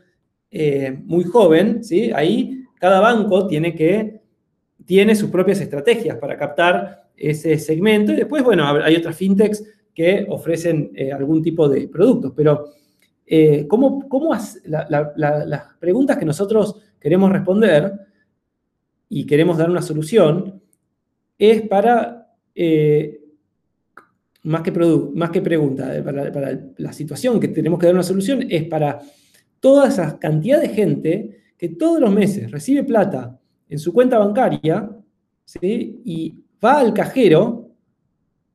[0.51, 2.13] eh, muy joven, ¿sí?
[2.15, 4.21] ahí cada banco tiene, que,
[4.85, 10.27] tiene sus propias estrategias para captar ese segmento y después, bueno, hay otras fintechs que
[10.29, 12.67] ofrecen eh, algún tipo de productos, pero
[13.27, 17.91] eh, ¿cómo, cómo las preguntas que nosotros queremos responder
[19.09, 20.61] y queremos dar una solución
[21.39, 22.37] es para,
[24.45, 24.73] más, que
[25.15, 29.01] más que pregunta, para, para la situación que tenemos que dar una solución, es para
[29.61, 34.91] toda esa cantidad de gente que todos los meses recibe plata en su cuenta bancaria
[35.45, 36.03] ¿sí?
[36.05, 37.71] y va al cajero,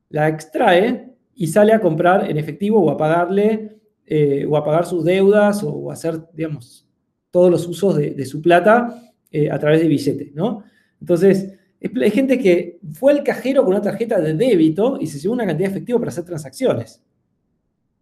[0.09, 4.85] la extrae y sale a comprar en efectivo o a pagarle eh, o a pagar
[4.85, 6.87] sus deudas o a hacer, digamos,
[7.31, 10.63] todos los usos de, su plata eh, a través de billetes, ¿no?
[10.99, 15.33] Entonces, hay gente que fue al cajero con una tarjeta de débito y se llevó
[15.33, 17.01] una cantidad de efectivo para hacer transacciones,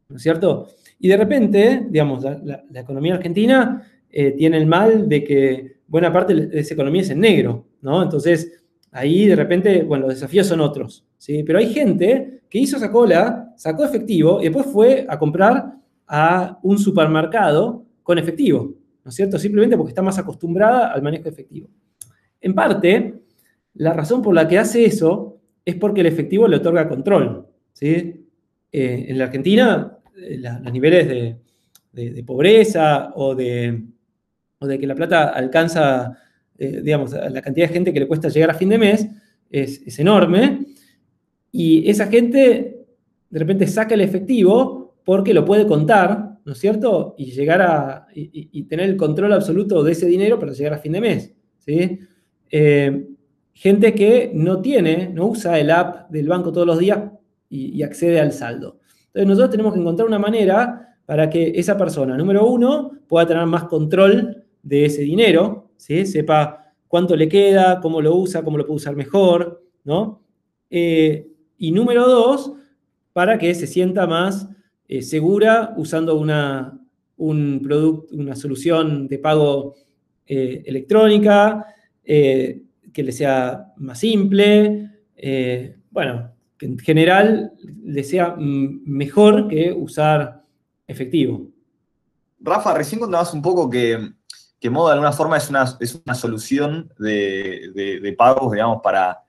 [0.10, 0.68] ¿no es cierto?
[1.00, 6.34] Y de repente, digamos, la, economía argentina eh, tiene el mal de que buena parte
[6.34, 8.02] de esa economía es en negro, ¿no?
[8.02, 11.44] Entonces, ahí de repente, bueno, los desafíos son otros, ¿sí?
[11.44, 15.74] Pero hay gente que hizo esa cola, sacó efectivo y después fue a comprar
[16.08, 19.38] a un supermercado con efectivo, ¿no es cierto?
[19.38, 21.70] Simplemente porque está más acostumbrada al manejo efectivo.
[22.42, 23.22] En parte,
[23.78, 28.26] la razón por la que hace eso es porque el efectivo le otorga control, ¿sí?
[28.72, 31.08] Eh, en la Argentina, eh, los niveles
[31.92, 33.84] de, pobreza o de,
[34.62, 36.18] de, que la plata alcanza,
[36.58, 39.08] eh, digamos, la cantidad de gente que le cuesta llegar a fin de mes
[39.50, 40.68] es, enorme.
[41.52, 42.86] Y esa gente
[43.30, 47.16] de repente saca el efectivo porque lo puede contar, ¿no es cierto?
[47.18, 50.92] Y llegar a y, tener el control absoluto de ese dinero para llegar a fin
[50.92, 52.00] de mes, ¿sí?
[53.58, 57.00] Gente que no tiene, no usa el app del banco todos los días
[57.50, 58.80] y, accede al saldo.
[59.08, 63.46] Entonces nosotros tenemos que encontrar una manera para que esa persona, número uno, pueda tener
[63.48, 66.06] más control de ese dinero, ¿sí?
[66.06, 70.22] sepa cuánto le queda, cómo lo usa, cómo lo puede usar mejor, ¿no?
[70.70, 72.54] Eh, y número dos,
[73.12, 74.48] para que se sienta más
[74.88, 76.80] eh, segura usando una,
[77.16, 79.74] un producto, una solución de pago
[80.28, 81.66] eh, electrónica,
[82.94, 84.92] que le sea más simple,
[85.92, 90.44] bueno, que en general le sea mejor que usar
[90.88, 91.48] efectivo.
[92.40, 94.12] Rafa, recién contabas un poco que,
[94.60, 99.24] que Modo de alguna forma es una, es una solución de, pagos, digamos, para,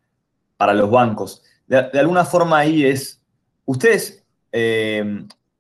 [0.57, 1.43] para los bancos.
[1.67, 3.23] De, alguna forma ahí es,
[3.65, 4.25] ustedes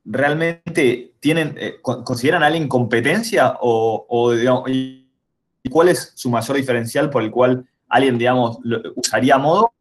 [0.05, 4.33] realmente tienen, eh, consideran a alguien competencia o,
[4.67, 5.07] y
[5.71, 8.59] cuál es su mayor diferencial por el cual alguien, digamos,
[8.97, 9.73] usaría modo?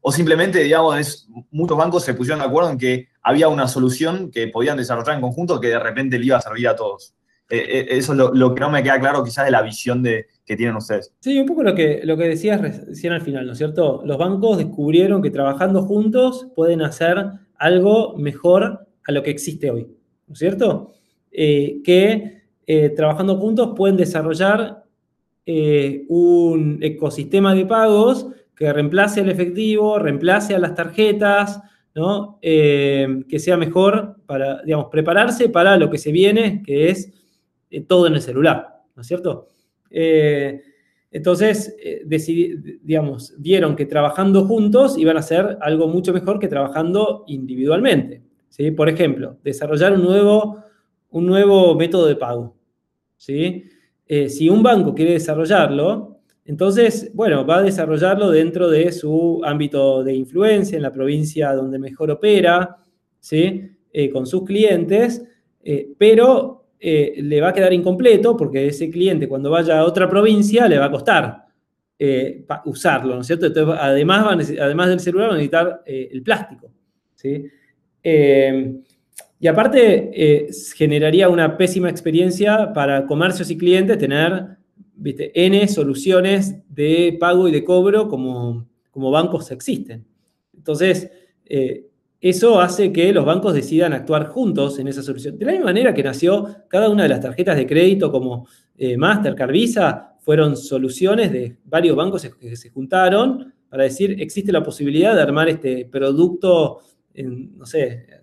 [0.00, 4.48] O simplemente, digamos, muchos bancos se pusieron de acuerdo en que había una solución que
[4.48, 7.14] podían desarrollar en conjunto que de repente le iba a servir a todos.
[7.48, 10.26] Eh, eh, eso es lo, que no me queda claro quizás de la visión de,
[10.44, 11.12] que tienen ustedes.
[11.20, 14.02] Sí, un poco lo que, lo que decías recién al final, ¿no es cierto?
[14.04, 17.24] Los bancos descubrieron que trabajando juntos pueden hacer
[17.56, 19.86] algo mejor a lo que existe hoy,
[20.26, 20.94] ¿no es cierto?
[21.30, 22.40] Eh, que
[22.96, 24.81] trabajando juntos pueden desarrollar
[25.46, 31.60] eh, un ecosistema de pagos que reemplace el efectivo, reemplace a las tarjetas,
[31.94, 32.38] ¿no?
[32.40, 37.12] que sea mejor para, digamos, prepararse para lo que se viene, que es
[37.86, 39.48] todo en el celular, ¿no es cierto?
[41.10, 41.76] entonces,
[42.82, 48.22] digamos, vieron que trabajando juntos iban a hacer algo mucho mejor que trabajando individualmente.
[48.76, 50.62] Por ejemplo, desarrollar un nuevo,
[51.10, 52.54] un nuevo método de pago.
[53.16, 53.64] ¿sí?
[54.14, 60.04] Eh, si un banco quiere desarrollarlo, entonces, bueno, va a desarrollarlo dentro de su ámbito
[60.04, 62.76] de influencia, en la provincia donde mejor opera,
[63.18, 63.70] ¿sí?
[63.90, 65.24] Eh, con sus clientes,
[65.64, 70.68] eh, pero le va a quedar incompleto porque ese cliente cuando vaya a otra provincia
[70.68, 71.46] le va a costar
[72.66, 73.46] usarlo, ¿no es cierto?
[73.46, 76.70] Entonces, además, además del celular va a necesitar el plástico,
[77.14, 77.46] ¿sí?
[79.42, 84.56] Y aparte, eh, generaría una pésima experiencia para comercios y clientes tener.
[85.04, 90.06] N soluciones de pago y de cobro como, como bancos existen.
[90.56, 91.10] Entonces,
[91.44, 91.88] eh,
[92.20, 95.36] eso hace que los bancos decidan actuar juntos en esa solución.
[95.36, 98.46] De la misma manera que nació cada una de las tarjetas de crédito como
[98.96, 105.16] Mastercard, Visa, fueron soluciones de varios bancos que se juntaron para decir, existe la posibilidad
[105.16, 106.78] de armar este producto
[107.12, 108.21] en, no sé,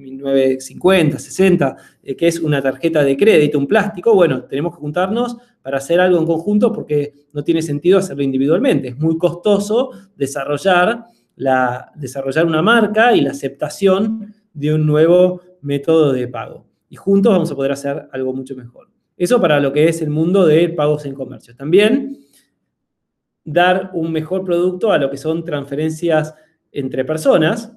[0.00, 5.36] 1950, 60, eh, que es una tarjeta de crédito, un plástico, bueno, tenemos que juntarnos
[5.62, 8.88] para hacer algo en conjunto porque no tiene sentido hacerlo individualmente.
[8.88, 11.04] Es muy costoso desarrollar,
[11.36, 16.66] la, desarrollar una marca y la aceptación de un nuevo método de pago.
[16.88, 18.88] Y juntos vamos a poder hacer algo mucho mejor.
[19.16, 21.54] Eso para lo que es el mundo de pagos en comercio.
[21.54, 22.18] También
[23.44, 26.34] dar un mejor producto a lo que son transferencias
[26.72, 27.76] entre personas,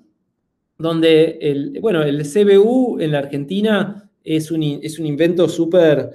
[0.83, 6.11] donde el, bueno, el CBU en la Argentina es un, es un invento súper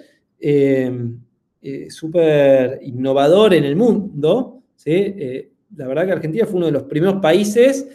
[1.90, 4.62] súper innovador en el mundo.
[4.84, 7.88] la verdad que Argentina fue uno de los primeros países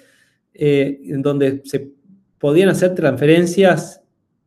[0.54, 1.90] en donde se
[2.38, 4.02] podían hacer transferencias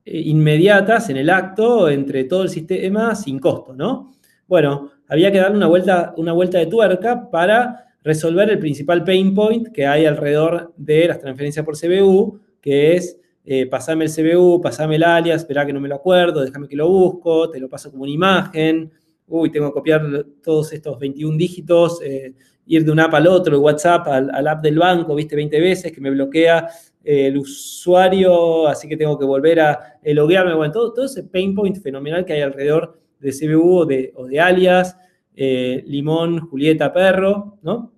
[0.05, 4.13] inmediatas en el acto entre todo el sistema sin costo, ¿no?
[4.47, 9.35] Bueno, había que darle una vuelta, una vuelta de tuerca para resolver el principal pain
[9.35, 14.61] point que hay alrededor de las transferencias por CBU, que es eh, pasame el CBU,
[14.61, 17.69] pasame el alias, espera que no me lo acuerdo, déjame que lo busco, te lo
[17.69, 18.93] paso como una imagen,
[19.27, 22.35] uy, tengo que copiar todos estos 21 dígitos, eh,
[22.67, 25.93] ir de un app al otro, de WhatsApp al, app del banco, viste, 20 veces,
[25.93, 26.69] que me bloquea
[27.03, 31.57] eh, el usuario, así que tengo que volver a loguearme, bueno, todo, todo ese pain
[31.57, 34.97] point fenomenal que hay alrededor de CBU o de, alias,
[35.35, 37.96] eh, Limón, Julieta, Perro, ¿no?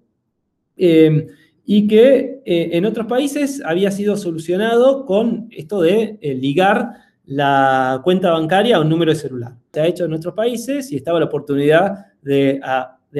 [0.78, 1.26] Em,
[1.64, 6.92] y que eh, en otros países había sido solucionado con esto de eh, ligar
[7.26, 9.52] la cuenta bancaria a un número de celular.
[9.70, 12.58] Se ha hecho en otros países y estaba la oportunidad de,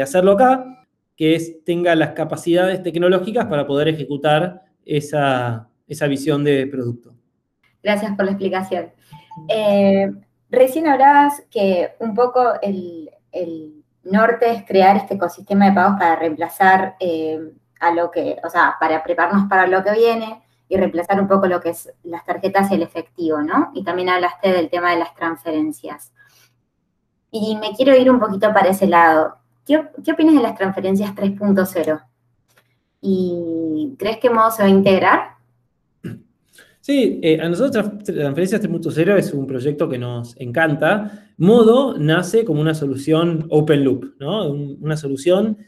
[0.01, 0.65] hacerlo acá,
[1.15, 7.15] que es, tenga las capacidades tecnológicas para poder ejecutar esa, esa visión de producto.
[7.83, 8.87] Gracias por la explicación.
[10.51, 13.11] Recién hablabas que un poco el,
[14.11, 17.39] norte es crear este ecosistema de pagos para reemplazar eh,
[17.81, 21.47] a lo que, o sea, para prepararnos para lo que viene y reemplazar un poco
[21.47, 23.71] lo que es las tarjetas y el efectivo, ¿no?
[23.75, 26.13] Y también hablaste del tema de las transferencias.
[27.31, 29.39] Y me quiero ir un poquito para ese lado.
[29.65, 32.03] ¿Qué, qué opinas de las transferencias 3.0?
[33.01, 35.38] ¿Y crees que modo se va a integrar?
[36.89, 41.29] Sí, eh, a nosotros Transferencias 3.0 es un proyecto que nos encanta.
[41.37, 44.51] Modo nace como una solución open loop, ¿no?
[44.51, 45.59] una solución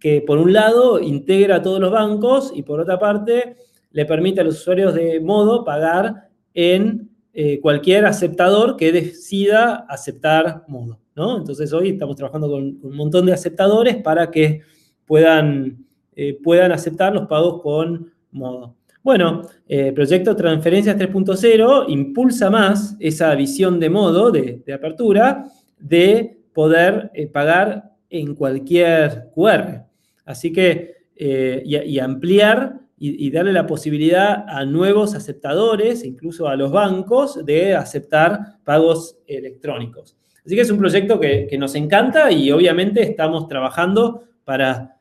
[0.00, 3.54] que por un lado integra a todos los bancos y por otra parte
[3.92, 10.64] le permite a los usuarios de Modo pagar en eh, cualquier aceptador que decida aceptar
[10.66, 11.38] Modo, ¿no?
[11.38, 14.62] Entonces hoy estamos trabajando con, un montón de aceptadores para que
[15.04, 18.74] puedan, eh, puedan aceptar los pagos con Modo.
[19.04, 25.44] Bueno, eh, proyecto Transferencias 3.0 impulsa más esa visión de modo, de, apertura,
[25.78, 29.84] de poder eh, pagar en cualquier QR.
[30.24, 36.72] Así que, eh, y, ampliar y, darle la posibilidad a nuevos aceptadores, incluso a los
[36.72, 40.16] bancos, de aceptar pagos electrónicos.
[40.46, 44.96] Así que es un proyecto que, que nos encanta y obviamente estamos trabajando para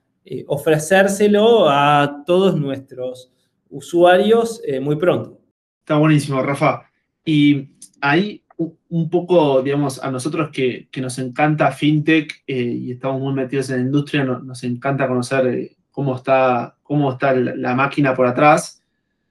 [0.47, 3.32] ofrecérselo a todos nuestros
[3.73, 5.41] usuarios eh, muy pronto.
[5.79, 6.83] Está buenísimo, Rafa.
[7.25, 8.43] Y ahí
[8.89, 13.77] un poco, digamos, a nosotros que, nos encanta FinTech eh, y estamos muy metidos en
[13.77, 18.81] la industria, nos encanta conocer eh, cómo está, cómo está la, máquina por atrás,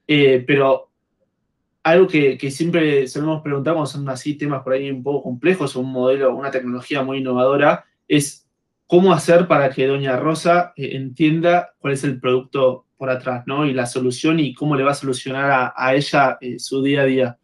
[0.05, 0.89] pero
[1.81, 5.91] algo que, siempre solemos preguntar cuando son así temas por ahí un poco complejos, un
[5.91, 8.45] modelo, una tecnología muy innovadora, es
[8.87, 13.65] cómo hacer para que Doña Rosa entienda cuál es el producto por atrás, ¿no?
[13.65, 17.05] Y la solución y cómo le va a solucionar a, ella eh, su día a
[17.05, 17.37] día.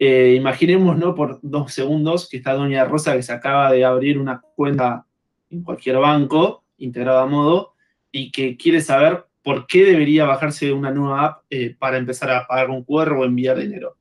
[0.00, 1.14] Eh, imaginemos, ¿no?
[1.14, 5.06] Por dos segundos que está Doña Rosa que se acaba de abrir una cuenta
[5.48, 7.74] en cualquier banco, integrado a modo,
[8.10, 12.44] y que quiere saber por qué debería bajarse una nueva app eh, para empezar a
[12.44, 13.96] pagar un QR o enviar dinero.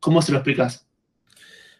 [0.00, 0.86] ¿Cómo se lo explicas?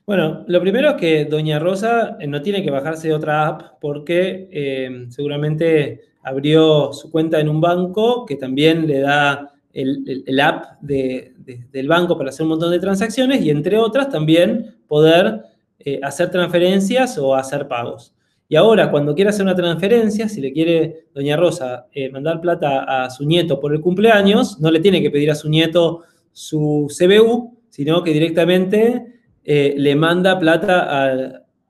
[0.06, 6.09] Bueno, lo primero es que Doña Rosa no tiene que bajarse otra app porque seguramente
[6.22, 12.30] abrió su cuenta en un banco que también le da el, app del banco para
[12.30, 15.42] hacer un montón de transacciones y entre otras también poder
[15.78, 18.14] eh, hacer transferencias o hacer pagos.
[18.48, 23.04] Y ahora, cuando quiere hacer una transferencia, si le quiere Doña Rosa eh, mandar plata
[23.04, 26.02] a su nieto por el cumpleaños, no le tiene que pedir a su nieto
[26.32, 31.02] su CBU, sino que directamente eh, le manda plata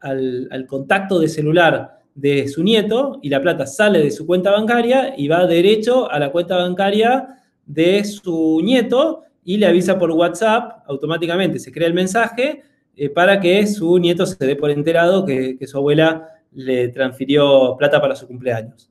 [0.01, 4.51] al, al contacto de celular de su nieto y la plata sale de su cuenta
[4.51, 7.29] bancaria y va derecho a la cuenta bancaria
[7.65, 12.63] de su nieto y le avisa por WhatsApp, automáticamente se crea el mensaje
[12.95, 18.01] eh, para que su nieto se dé por enterado que, su abuela le transfirió plata
[18.01, 18.91] para su cumpleaños.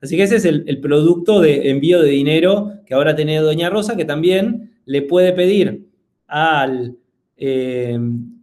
[0.00, 3.96] Así que ese es el, producto de envío de dinero que ahora tiene Doña Rosa,
[3.96, 5.88] que también le puede pedir
[6.28, 6.96] al,
[7.36, 7.98] eh,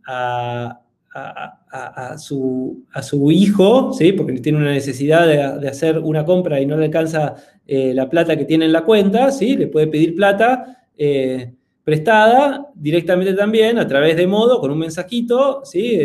[0.07, 0.82] a,
[1.13, 2.85] a, su,
[3.31, 4.13] hijo, ¿sí?
[4.13, 7.35] porque tiene una necesidad de, hacer una compra y no le alcanza
[7.67, 9.55] eh, la plata que tiene en la cuenta, ¿sí?
[9.55, 11.53] le puede pedir plata eh,
[11.83, 15.99] prestada directamente también a través de modo, con un mensajito, ¿sí?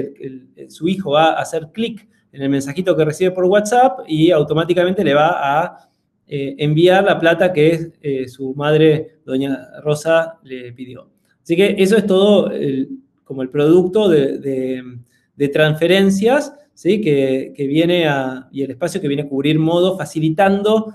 [0.68, 5.02] su hijo va a hacer clic en el mensajito que recibe por WhatsApp y automáticamente
[5.02, 5.88] le va a
[6.26, 11.11] eh, enviar la plata que su madre, doña Rosa, le pidió.
[11.42, 12.50] Así que eso es todo
[13.29, 14.83] como el producto de,
[15.53, 17.03] transferencias, ¿sí?
[17.03, 18.07] Que, viene
[18.51, 20.95] y el espacio que viene a cubrir modo, facilitando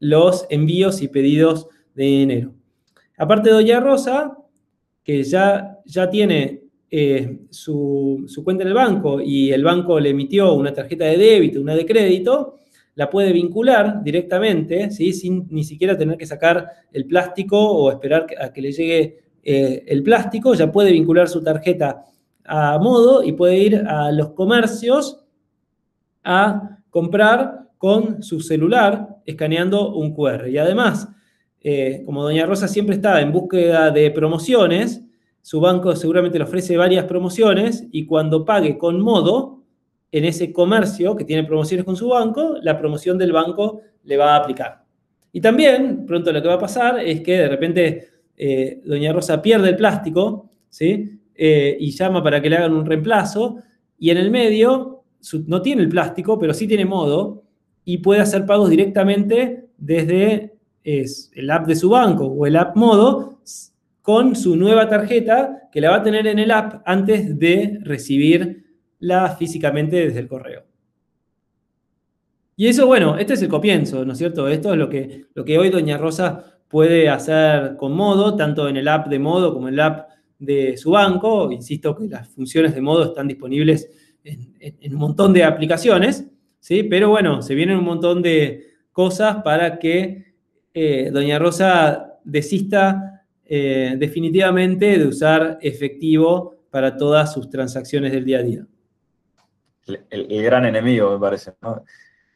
[0.00, 2.52] los envíos y pedidos de dinero.
[3.16, 4.36] Aparte de Doña Rosa,
[5.04, 5.78] que ya,
[6.10, 11.16] tiene eh, su, cuenta en el banco y el banco le emitió una tarjeta de
[11.16, 12.56] débito, una de crédito,
[12.96, 15.12] la puede vincular directamente, ¿sí?
[15.12, 19.82] sin ni siquiera tener que sacar el plástico o esperar a que le llegue eh,
[19.86, 22.04] el plástico, ya puede vincular su tarjeta
[22.44, 25.24] a modo y puede ir a los comercios
[26.22, 30.50] a comprar con su celular escaneando un QR.
[30.50, 31.08] Y además,
[31.62, 35.02] eh, como Doña Rosa siempre está en búsqueda de promociones,
[35.40, 39.62] su banco seguramente le ofrece varias promociones y cuando pague con modo
[40.12, 44.34] en ese comercio que tiene promociones con su banco, la promoción del banco le va
[44.34, 44.84] a aplicar.
[45.32, 49.42] Y también, pronto lo que va a pasar es que de repente eh, Doña Rosa
[49.42, 51.20] pierde el plástico, ¿sí?
[51.34, 53.58] Eh, y llama para que le hagan un reemplazo,
[53.98, 55.02] y en el medio
[55.46, 57.42] no tiene el plástico, pero sí tiene modo,
[57.84, 63.40] y puede hacer pagos directamente desde el app de su banco o el app modo
[64.00, 69.36] con su nueva tarjeta que la va a tener en el app antes de recibirla
[69.38, 70.64] físicamente desde el correo.
[72.56, 74.48] Y eso, bueno, este es el comienzo, ¿no es cierto?
[74.48, 78.76] Esto es lo que, lo que hoy Doña Rosa puede hacer con Modo, tanto en
[78.76, 81.50] el app de Modo como en el app de su banco.
[81.50, 83.90] Insisto que las funciones de Modo están disponibles
[84.24, 86.26] en, un montón de aplicaciones,
[86.60, 86.82] ¿sí?
[86.82, 90.34] Pero bueno, se vienen un montón de cosas para que
[90.74, 98.38] eh, Doña Rosa desista eh, definitivamente de usar efectivo para todas sus transacciones del día
[98.38, 98.66] a día.
[100.10, 101.52] El, gran enemigo, me parece.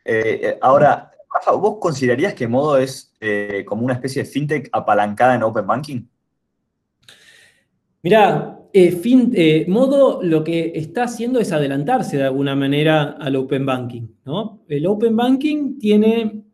[0.04, 3.12] Eh, ahora, Rafa, ¿vos considerarías que Modo es
[3.66, 6.02] como una especie de fintech apalancada en Open Banking?
[8.02, 8.58] Mirá,
[9.68, 14.08] Modo lo que está haciendo es adelantarse de alguna manera al Open Banking.
[14.24, 14.62] ¿no?
[14.68, 16.44] El Open Banking tiene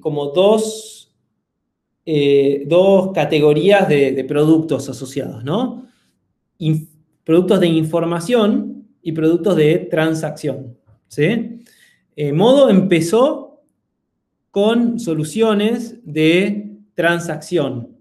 [0.00, 1.00] como dos
[2.06, 5.86] eh, dos categorías de, productos asociados, ¿no?
[7.22, 10.76] productos de información y productos de transacción,
[11.06, 11.62] ¿sí?
[12.16, 13.49] Eh, Modo empezó
[14.50, 17.96] con soluciones de transacción,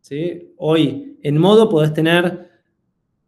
[0.00, 0.52] ¿sí?
[0.56, 2.50] Hoy en Modo podés tener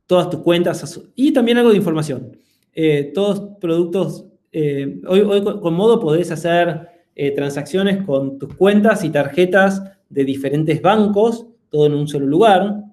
[0.07, 2.37] todas tus cuentas y también algo de información.
[2.75, 6.89] Eh, todos productos, hoy, hoy, con Modo podés hacer
[7.35, 12.85] transacciones con tus cuentas y tarjetas de diferentes bancos, todo en un solo lugar.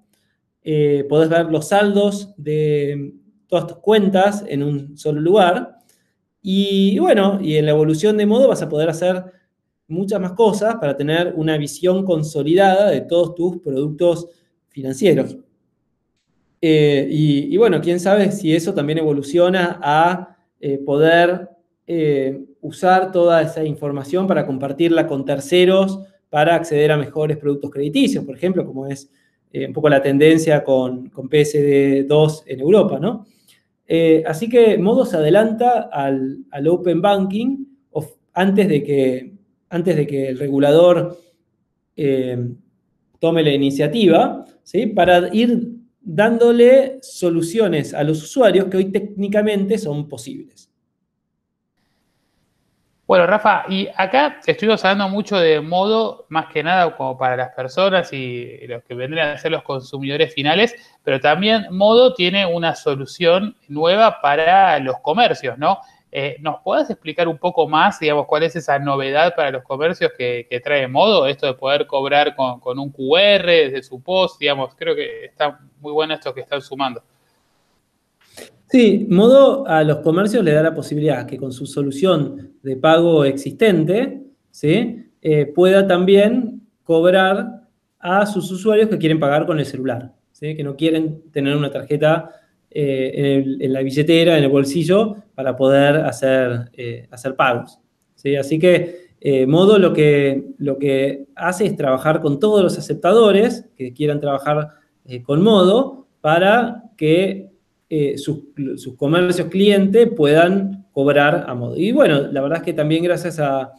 [0.63, 3.13] Eh, podés ver los saldos de
[3.47, 5.77] todas tus cuentas en un solo lugar.
[6.41, 9.23] Y bueno, y en la evolución de modo vas a poder hacer
[9.93, 14.27] muchas más cosas para tener una visión consolidada de todos tus productos
[14.69, 15.37] financieros.
[16.61, 21.49] Eh, y, bueno, quién sabe si eso también evoluciona a eh, poder
[22.61, 28.35] usar toda esa información para compartirla con terceros para acceder a mejores productos crediticios, por
[28.35, 29.11] ejemplo, como es
[29.51, 33.27] eh, un poco la tendencia con, con PSD2 en Europa, ¿no?
[33.85, 37.65] Eh, así que Modo se adelanta al, Open Banking
[38.33, 39.33] antes, de que,
[39.73, 41.17] antes de que el regulador
[41.95, 42.37] eh,
[43.19, 44.85] tome la iniciativa, ¿sí?
[44.85, 45.67] Para ir
[45.99, 50.69] dándole soluciones a los usuarios que hoy técnicamente son posibles.
[53.07, 57.49] Bueno, Rafa, y acá estuvimos hablando mucho de modo, más que nada como para las
[57.49, 62.75] personas y los que vendrían a ser los consumidores finales, pero también modo tiene una
[62.75, 65.79] solución nueva para los comercios, ¿no?
[66.15, 70.11] Eh, ¿Nos puedes explicar un poco más, digamos, cuál es esa novedad para los comercios
[70.15, 71.25] que, trae modo?
[71.25, 75.59] Esto de poder cobrar con, con un QR desde su post, digamos, creo que está
[75.79, 77.01] muy bueno esto que están sumando.
[78.67, 83.25] Sí, Modo a los comercios le da la posibilidad que con su solución de pago
[83.25, 85.11] existente, ¿sí?
[85.19, 87.63] Eh, pueda también cobrar
[87.97, 90.55] a sus usuarios que quieren pagar con el celular, ¿sí?
[90.55, 92.29] que no quieren tener una tarjeta
[92.73, 97.79] eh, en, la billetera, en el bolsillo, para poder hacer, eh, hacer pagos.
[98.15, 98.35] ¿sí?
[98.35, 99.03] Así que
[99.47, 104.71] Modo lo que, lo que hace es trabajar con todos los aceptadores que quieran trabajar
[105.25, 107.53] con Modo para que
[107.95, 108.45] eh, sus,
[108.97, 111.77] comercios clientes puedan cobrar a modo.
[111.77, 113.71] Y bueno, la verdad es que también gracias a,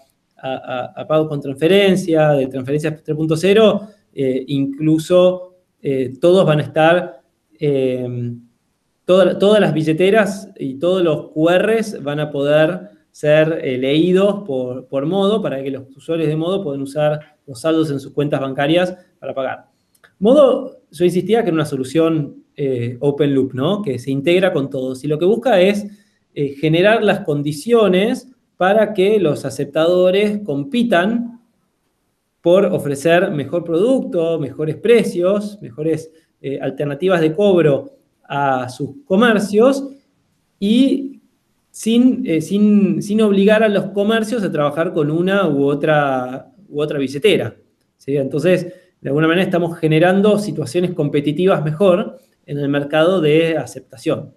[1.08, 7.22] pagos con transferencia, de transferencias 3.0, eh, incluso eh, todos van a estar,
[9.04, 15.40] todas las billeteras y todos los QRs van a poder ser leídos por, por modo
[15.42, 19.34] para que los usuarios de modo puedan usar los saldos en sus cuentas bancarias para
[19.34, 19.66] pagar.
[20.18, 23.82] Modo, yo insistía que era una solución eh, open loop, ¿no?
[23.82, 25.02] Que se integra con todos.
[25.02, 25.86] Y lo que busca es
[26.34, 31.40] eh, generar las condiciones para que los aceptadores compitan
[32.40, 37.96] por ofrecer mejor producto, mejores precios, mejores eh, alternativas de cobro
[38.28, 39.88] a sus comercios
[40.58, 41.20] y
[41.70, 46.98] sin, sin, sin, obligar a los comercios a trabajar con una u otra, u otra
[46.98, 47.56] billetera.
[48.06, 54.34] Entonces, de alguna manera estamos generando situaciones competitivas mejor en el mercado de aceptación.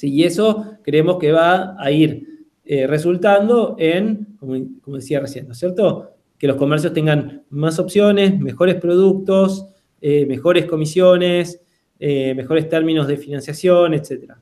[0.00, 2.26] Y eso creemos que va a ir
[2.64, 6.10] eh, resultando en, como, decía recién, ¿no es cierto?
[6.38, 9.66] Que los comercios tengan más opciones, mejores productos,
[10.00, 11.63] eh, mejores comisiones,
[11.98, 14.38] eh, mejores términos de financiación, etcétera.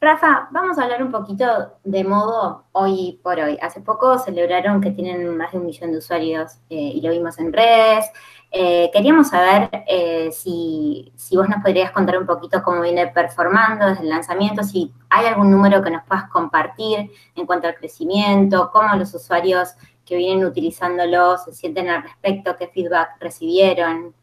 [0.00, 1.44] Rafa, vamos a hablar un poquito
[1.84, 3.58] de modo hoy por hoy.
[3.60, 7.52] Hace poco celebraron que tienen más de un millón de usuarios y lo vimos en
[7.52, 8.06] redes.
[8.52, 14.02] Eh, queríamos saber eh, si, vos nos podrías contar un poquito cómo viene performando desde
[14.02, 18.96] el lanzamiento, si hay algún número que nos puedas compartir en cuanto al crecimiento, cómo
[18.96, 19.74] los usuarios
[20.04, 24.14] que vienen utilizándolo se sienten al respecto, qué feedback recibieron,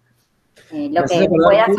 [0.72, 1.70] eh, lo que puedas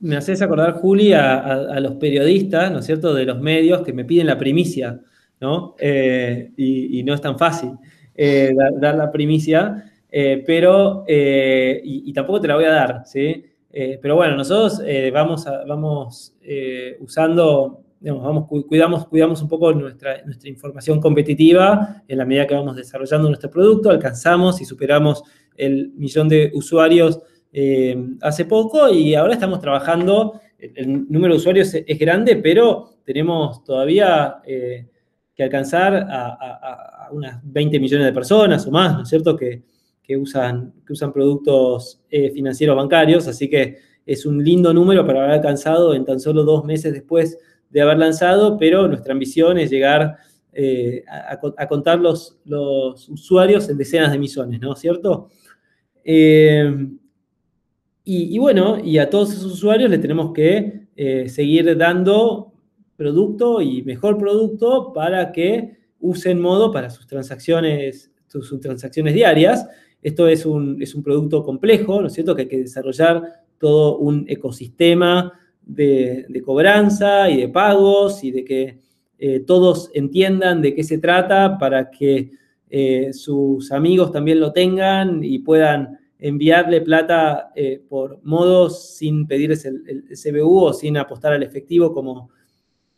[0.00, 4.04] Me haces acordar, Juli, a, los periodistas, ¿no es cierto?, de los medios que me
[4.04, 5.00] piden la primicia,
[5.40, 5.74] ¿no?
[5.80, 7.72] Y, no es tan fácil
[8.16, 9.84] dar la primicia.
[10.10, 13.44] Eh, pero, eh, y, tampoco te la voy a dar, ¿sí?
[13.70, 16.34] Eh, pero bueno, nosotros vamos, vamos
[17.00, 22.54] usando, digamos, vamos, cuidamos, cuidamos un poco nuestra, nuestra información competitiva en la medida que
[22.54, 25.22] vamos desarrollando nuestro producto, alcanzamos y superamos
[25.58, 27.20] el millón de usuarios
[28.20, 34.36] hace poco y ahora estamos trabajando, el, número de usuarios es, grande, pero tenemos todavía
[34.44, 39.36] que alcanzar a, a, unas 20 millones de personas o más, ¿no es cierto?
[39.36, 39.62] Que,
[40.08, 45.20] que usan, que usan productos eh, financieros bancarios, así que es un lindo número para
[45.20, 47.38] haber alcanzado en tan solo dos meses después
[47.68, 50.16] de haber lanzado, pero nuestra ambición es llegar
[50.54, 55.28] eh, a, contar los, los, usuarios en decenas de millones, ¿no es cierto?
[56.10, 56.88] Eh,
[58.04, 60.88] y, bueno, y a todos esos usuarios le tenemos que
[61.28, 62.54] seguir dando
[62.96, 69.68] producto y mejor producto para que usen modo para sus transacciones, sus transacciones diarias
[70.02, 72.34] esto es un, producto complejo, ¿no es cierto?
[72.34, 73.22] Que hay que desarrollar
[73.58, 75.32] todo un ecosistema
[75.62, 78.78] de, cobranza y de pagos y de que
[79.18, 82.30] eh, todos entiendan de qué se trata para que
[82.70, 89.64] eh, sus amigos también lo tengan y puedan enviarle plata eh, por modos sin pedirles
[89.64, 92.30] el, CBU o sin apostar al efectivo como,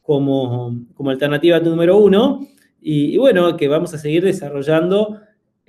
[0.03, 2.47] como, como alternativa número uno.
[2.81, 5.21] y, bueno, que vamos a seguir desarrollando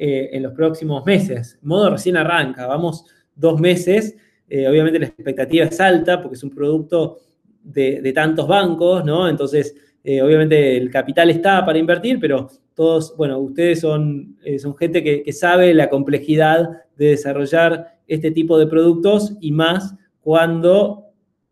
[0.03, 1.59] eh, en los próximos meses.
[1.61, 4.17] Modo recién arranca, vamos dos meses.
[4.49, 7.19] Eh, obviamente la expectativa es alta porque es un producto
[7.61, 9.29] de, tantos bancos, ¿no?
[9.29, 15.03] Entonces, eh, obviamente el capital está para invertir, pero todos, bueno, ustedes son, son gente
[15.03, 21.05] que, que, sabe la complejidad de desarrollar este tipo de productos y más cuando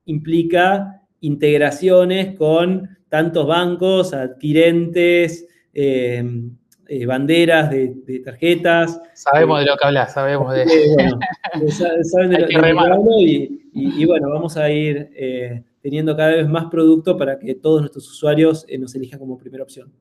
[0.06, 9.00] implica integraciones con tantos bancos, adquirentes, eh, banderas de, tarjetas.
[9.14, 10.66] Sabemos de lo que hablas, sabemos de...
[10.96, 11.20] bueno,
[11.70, 16.66] saben de, lo, que hablo y, bueno, vamos a ir eh, teniendo cada vez más
[16.66, 19.92] producto para que todos nuestros usuarios eh, nos elijan como primera opción.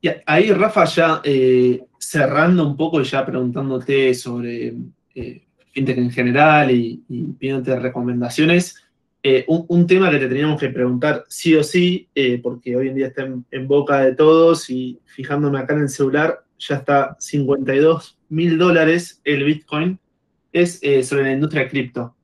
[0.00, 1.22] Y ahí, Rafa, ya
[1.98, 4.76] cerrando un poco y ya preguntándote sobre
[5.72, 8.76] fintech en general y, y pidiéndote recomendaciones,
[9.20, 12.94] eh, un, tema que te teníamos que preguntar sí o sí, eh, porque hoy en
[12.94, 18.16] día está en, boca de todos y fijándome acá en el celular, ya está 52
[18.28, 19.98] mil dólares el Bitcoin,
[20.52, 22.14] es eh, sobre la industria cripto.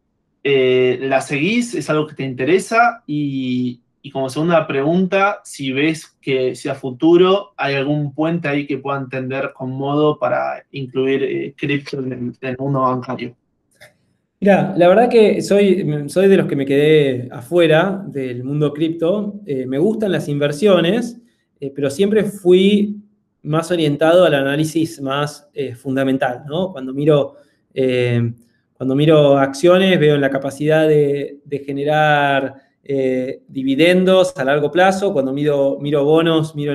[0.45, 1.75] ¿La seguís?
[1.75, 3.03] ¿Es algo que te interesa?
[3.07, 3.81] Y,
[4.13, 8.99] como segunda pregunta, si ves que si a futuro hay algún puente ahí que pueda
[8.99, 13.35] entender con modo para incluir cripto en el mundo bancario.
[14.45, 19.41] Mira, la verdad que soy, soy de los que me quedé afuera del mundo cripto.
[19.47, 21.19] Eh, me gustan las inversiones,
[21.59, 23.01] eh, pero siempre fui
[23.43, 26.73] más orientado al análisis más eh, fundamental, ¿no?
[26.73, 27.37] Cuando miro,
[28.77, 32.55] cuando miro acciones, veo en la capacidad de, generar
[33.49, 35.13] dividendos a largo plazo.
[35.13, 36.75] Cuando miro, miro bonos, miro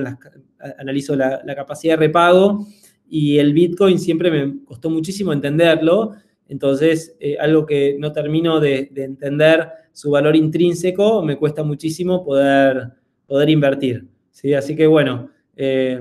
[0.80, 2.66] analizo la, la capacidad de repago.
[3.08, 6.16] Y el Bitcoin siempre me costó muchísimo entenderlo
[6.50, 12.90] entonces, eh, algo que no termino de, entender su valor intrínseco, me cuesta muchísimo poder,
[13.28, 14.08] poder invertir.
[14.32, 14.56] ¿sí?
[14.56, 16.00] Así que bueno, eh,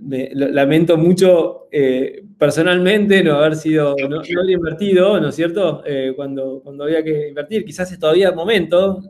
[0.00, 5.82] lamento mucho eh, personalmente no haber sido, no, haber invertido, ¿no es cierto?
[5.86, 9.02] Eh, cuando, cuando había que invertir, quizás es todavía el momento,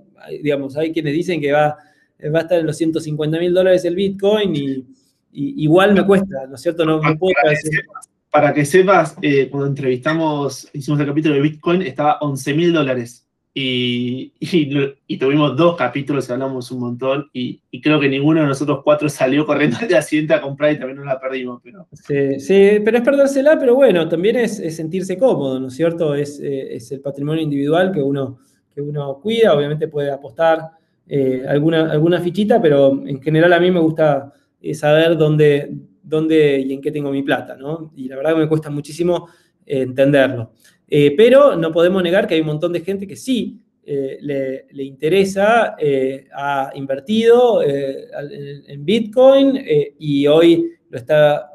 [0.42, 1.76] digamos, hay quienes dicen que va,
[2.34, 4.86] va a estar en los 150 mil dólares el Bitcoin y,
[5.32, 6.84] igual me cuesta, ¿no es cierto?
[6.84, 7.34] No, puedo
[8.30, 13.26] para, que sepas, eh, cuando entrevistamos, hicimos el capítulo de Bitcoin, estaba 11 mil dólares.
[13.52, 18.80] Y, y, tuvimos dos capítulos y hablamos un montón y, creo que ninguno de nosotros
[18.84, 21.60] cuatro salió corriendo de asiento a comprar y también nos la perdimos.
[21.62, 21.86] Pero...
[22.38, 26.14] Sí, pero es perdérsela, pero bueno, también es, sentirse cómodo, ¿no es cierto?
[26.14, 28.38] Es, eh, es, el patrimonio individual que uno,
[28.72, 30.70] que uno cuida, obviamente puede apostar
[31.08, 34.32] eh, alguna, alguna fichita, pero en general a mí me gusta
[34.62, 35.74] eh, saber dónde,
[36.04, 37.90] dónde y en qué tengo mi plata, ¿no?
[37.96, 39.28] Y la verdad que me cuesta muchísimo
[39.66, 40.52] entenderlo.
[40.92, 44.82] Eh, pero no podemos negar que hay un montón de gente que sí eh, le,
[44.82, 49.62] interesa, eh, ha invertido en, Bitcoin
[49.98, 51.46] y hoy lo está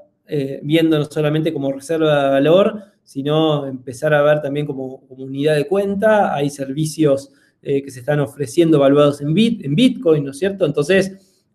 [0.63, 5.67] viendo no solamente como reserva de valor, sino empezar a ver también como, unidad de
[5.67, 6.33] cuenta.
[6.33, 7.31] Hay servicios
[7.61, 10.65] que se están ofreciendo evaluados en, en Bitcoin, ¿no es cierto?
[10.65, 11.51] Entonces,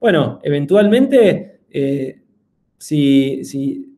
[0.00, 1.60] bueno, eventualmente,
[2.78, 3.96] si, si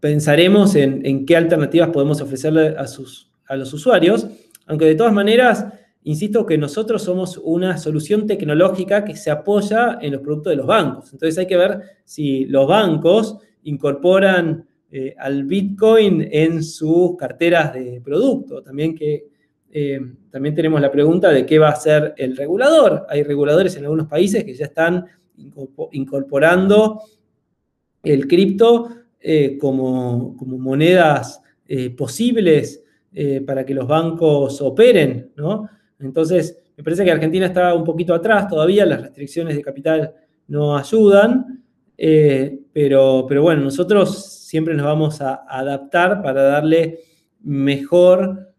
[0.00, 4.26] pensaremos en, qué alternativas podemos ofrecerle a, sus, a los usuarios,
[4.66, 5.66] aunque de todas maneras,
[6.04, 10.66] insisto que nosotros somos una solución tecnológica que se apoya en los productos de los
[10.66, 11.12] bancos.
[11.12, 18.00] Entonces hay que ver si los bancos incorporan eh, al Bitcoin en sus carteras de
[18.02, 18.62] producto.
[18.62, 19.26] También que
[19.70, 23.06] eh, también tenemos la pregunta de qué va a hacer el regulador.
[23.08, 25.04] Hay reguladores en algunos países que ya están
[25.92, 27.02] incorporando
[28.02, 28.88] el cripto
[29.20, 35.32] eh, como, monedas eh, posibles eh, para que los bancos operen.
[35.98, 40.14] Entonces, me parece que Argentina está un poquito atrás todavía, las restricciones de capital
[40.46, 41.64] no ayudan,
[41.96, 47.00] pero, pero bueno, nosotros siempre nos vamos a adaptar para darle
[47.42, 48.52] mejor,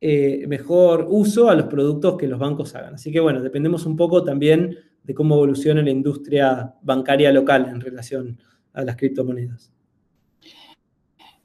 [0.00, 2.94] mejor uso a los productos que los bancos hagan.
[2.94, 4.74] Así que bueno, dependemos un poco también
[5.04, 9.70] de cómo evoluciona la industria bancaria local en relación a las criptomonedas.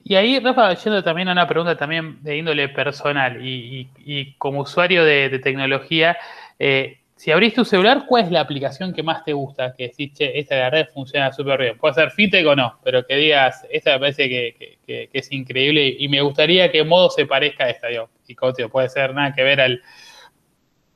[0.04, 5.06] Y ahí, Rafa, yendo también a una pregunta también de índole personal y, como usuario
[5.06, 6.18] de, tecnología,
[6.58, 9.76] eh, si abrís tu celular, ¿cuál es la aplicación que más te gusta?
[9.76, 11.78] Que decís, che, esta de red funciona súper bien.
[11.78, 16.08] Puede ser fintech o no, pero que digas, esta me parece que, es increíble y
[16.08, 17.90] me gustaría que modo se parezca a esta.
[17.90, 19.84] Digo, y como puede ser nada que ver al,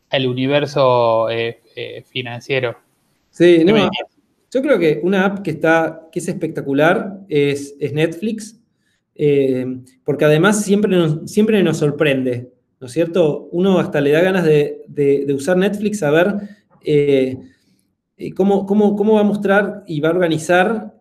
[0.10, 2.76] al universo eh, eh, financiero.
[3.30, 3.90] Sí, no,
[4.56, 8.58] yo creo que una app que, está, que es espectacular es, Netflix,
[9.14, 13.50] eh, porque además siempre nos, siempre nos sorprende, ¿no es cierto?
[13.52, 16.36] Uno hasta le da ganas de, usar Netflix a ver
[16.86, 17.38] eh,
[18.16, 20.94] eh, cómo, cómo, va a mostrar y va a organizar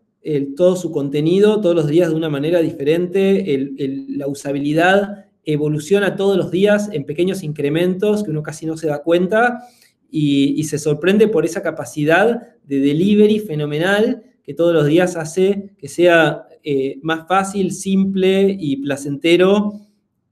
[0.56, 3.72] todo su contenido todos los días de una manera diferente,
[4.08, 9.02] la usabilidad evoluciona todos los días en pequeños incrementos que uno casi no se da
[9.02, 9.68] cuenta
[10.10, 15.88] y, se sorprende por esa capacidad de delivery fenomenal que todos los días hace que
[15.88, 19.72] sea eh, más fácil, simple y placentero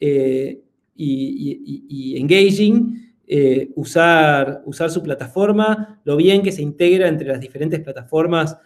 [0.01, 0.61] eh,
[0.95, 7.81] y, engaging eh, usar, usar su plataforma, lo bien que se integra entre las diferentes
[7.81, 8.57] plataformas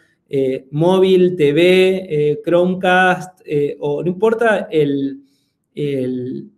[0.73, 3.41] móvil, TV, Chromecast,
[3.79, 5.23] o no importa el,
[5.73, 6.51] el,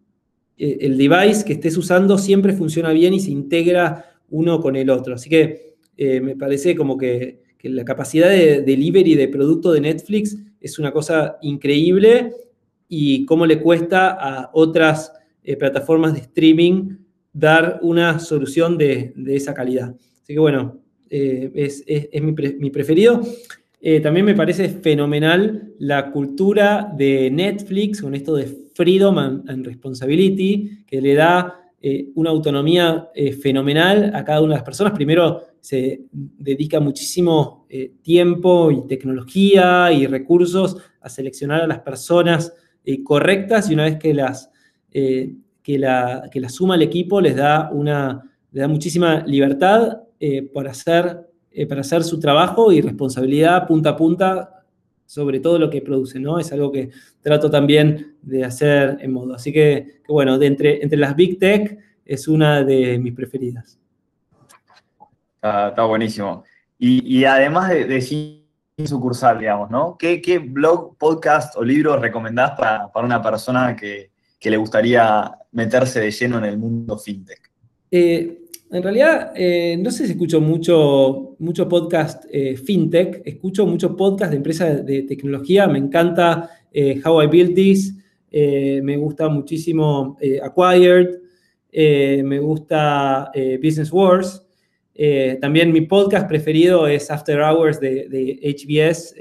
[0.56, 5.14] el device que estés usando, siempre funciona bien y se integra uno con el otro.
[5.14, 10.38] Así que eh, me parece como que, la capacidad de delivery de producto de Netflix
[10.60, 12.32] es una cosa increíble
[12.88, 15.12] y cómo le cuesta a otras
[15.42, 16.98] eh, plataformas de streaming
[17.32, 19.92] dar una solución de, esa calidad.
[20.22, 23.22] Así que bueno, eh, es, mi, preferido.
[24.04, 31.02] también me parece fenomenal la cultura de Netflix con esto de freedom and responsibility, que
[31.02, 34.94] le da eh, una autonomía eh, fenomenal a cada una de las personas.
[34.94, 42.52] Primero, se dedica muchísimo eh, tiempo y tecnología y recursos a seleccionar a las personas
[43.04, 44.50] correctas y una vez que las,
[44.90, 50.04] que la, que la suma al equipo les da, una, da muchísima libertad
[50.54, 51.28] para, hacer,
[51.68, 54.57] para hacer su trabajo y responsabilidad punta a punta
[55.08, 56.38] sobre todo lo que produce, ¿no?
[56.38, 56.90] Es algo que
[57.22, 59.34] trato también de hacer en modo.
[59.34, 63.78] Así que, bueno, de entre, entre las Big Tech es una de mis preferidas.
[65.36, 66.44] Está, buenísimo.
[66.78, 68.44] Y, además de, de sin
[68.84, 69.96] sucursal, digamos, ¿no?
[69.98, 74.10] ¿Qué, blog, podcast o libro recomendás para, una persona que,
[74.42, 77.50] le gustaría meterse de lleno en el mundo fintech?
[77.90, 83.96] Eh, En realidad, eh, no sé si escucho mucho, mucho podcast eh, fintech, escucho mucho
[83.96, 87.94] podcast de empresas de tecnología, me encanta eh, How I Built This,
[88.30, 91.18] me gusta muchísimo Acquired,
[91.72, 94.44] me gusta Business Wars.
[95.40, 99.14] también mi podcast preferido es After Hours de, HBS,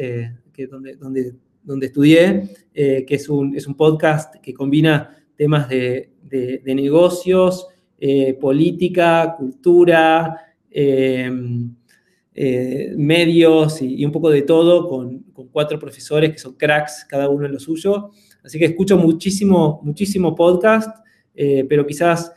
[0.52, 6.10] que donde, donde, donde estudié, que es un, es un podcast que combina temas de,
[6.22, 7.68] de negocios,
[8.00, 11.32] eh, política, cultura, eh,
[12.32, 17.48] eh, medios y, un poco de todo, con, cuatro profesores que son cracks, cada uno
[17.48, 18.12] en lo suyo.
[18.43, 20.95] Así que escucho muchísimo, muchísimo podcast,
[21.34, 22.32] pero quizás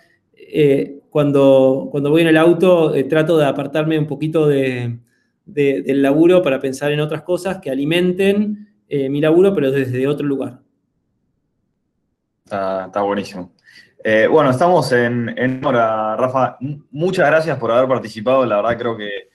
[1.09, 6.93] cuando, cuando voy en el auto trato de apartarme un poquito del laburo para pensar
[6.93, 10.61] en otras cosas que alimenten mi laburo, pero desde otro lugar.
[12.45, 13.53] está buenísimo.
[14.03, 16.57] Eh, bueno, estamos en, hora, Rafa.
[16.91, 18.47] Muchas gracias por haber participado.
[18.47, 19.29] La verdad creo que,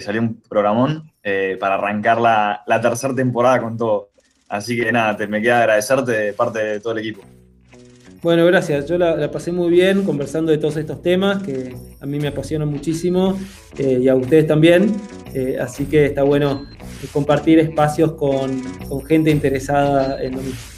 [0.00, 4.10] salió un programón eh, para arrancar la, tercera temporada con todo.
[4.48, 7.22] Así que nada, te, me queda agradecerte de parte de todo el equipo.
[8.22, 8.86] Bueno, gracias.
[8.86, 12.68] Yo la, pasé muy bien conversando de todos estos temas que a mí me apasionan
[12.68, 13.38] muchísimo
[13.76, 14.94] eh, y a ustedes también.
[15.60, 16.66] así que está bueno
[17.12, 20.75] compartir espacios con, con gente interesada en lo mismo.